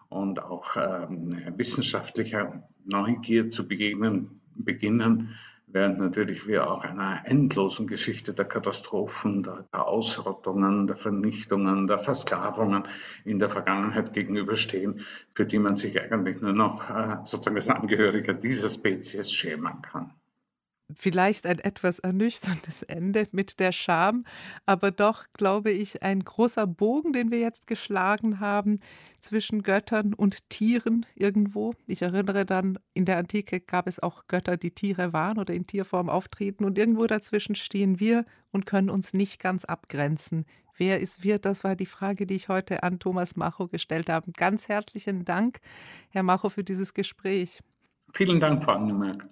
und 0.09 0.43
auch 0.43 0.77
ähm, 0.77 1.31
wissenschaftlicher 1.57 2.69
Neugier 2.85 3.51
zu 3.51 3.67
begegnen, 3.67 4.41
beginnen, 4.65 5.37
während 5.67 5.99
natürlich 5.99 6.47
wir 6.47 6.71
auch 6.71 6.85
einer 6.85 7.23
endlosen 7.25 7.87
Geschichte 7.87 8.33
der 8.33 8.45
Katastrophen, 8.45 9.43
der, 9.43 9.67
Ausrottungen, 9.73 10.87
der 10.87 10.97
Vernichtungen, 10.97 11.87
der 11.87 11.99
Versklavungen 11.99 12.85
in 13.25 13.39
der 13.39 13.51
Vergangenheit 13.51 14.13
gegenüberstehen, 14.13 15.01
für 15.35 15.47
die 15.47 15.59
man 15.59 15.77
sich 15.77 16.01
eigentlich 16.01 16.41
nur 16.41 16.53
noch 16.53 16.89
äh, 16.91 17.19
sozusagen 17.25 17.57
als 17.57 17.71
Angehöriger 17.71 18.35
dieser 18.35 18.71
Spezies 18.71 19.33
schämen 19.33 19.83
kann 19.83 20.13
vielleicht 20.95 21.47
ein 21.47 21.59
etwas 21.59 21.99
ernüchterndes 21.99 22.83
Ende 22.85 23.29
mit 23.33 23.59
der 23.61 23.73
Scham, 23.73 24.25
aber 24.67 24.91
doch, 24.91 25.25
glaube 25.33 25.71
ich, 25.71 26.03
ein 26.03 26.21
großer 26.21 26.67
Bogen, 26.67 27.13
den 27.13 27.31
wir 27.31 27.39
jetzt 27.39 27.67
geschlagen 27.67 28.41
haben 28.41 28.81
zwischen 29.21 29.63
Göttern 29.63 30.15
und 30.15 30.51
Tieren 30.51 31.07
irgendwo. 31.15 31.75
Ich 31.87 32.03
erinnere 32.03 32.45
dann, 32.45 32.79
in 32.93 33.05
der 33.05 33.19
Antike 33.19 33.61
gab 33.61 33.87
es 33.87 34.01
auch 34.01 34.27
Götter, 34.29 34.57
die 34.57 34.73
Tiere 34.73 35.13
waren 35.13 35.39
oder 35.39 35.55
in 35.55 35.65
Tierform 35.65 36.09
auftreten 36.09 36.65
und 36.65 36.79
irgendwo 36.79 37.07
dazwischen 37.07 37.55
stehen 37.55 38.01
wir 38.01 38.25
und 38.51 38.67
können 38.67 38.91
uns 38.91 39.15
nicht 39.15 39.41
ganz 39.41 39.65
abgrenzen. 39.65 40.45
Wer 40.77 41.01
ist 41.01 41.23
wir? 41.23 41.39
Das 41.39 41.63
war 41.63 41.77
die 41.77 41.87
Frage, 41.87 42.27
die 42.27 42.35
ich 42.35 42.49
heute 42.49 42.83
an 42.83 42.99
Thomas 42.99 43.37
Macho 43.37 43.69
gestellt 43.69 44.09
habe. 44.09 44.33
Ganz 44.33 44.69
herzlichen 44.69 45.25
Dank, 45.25 45.61
Herr 46.11 46.25
Macho, 46.25 46.49
für 46.49 46.65
dieses 46.65 46.95
Gespräch. 46.95 47.61
Vielen 48.13 48.41
Dank, 48.41 48.63
Frau 48.63 48.73
Angemerkt. 48.73 49.25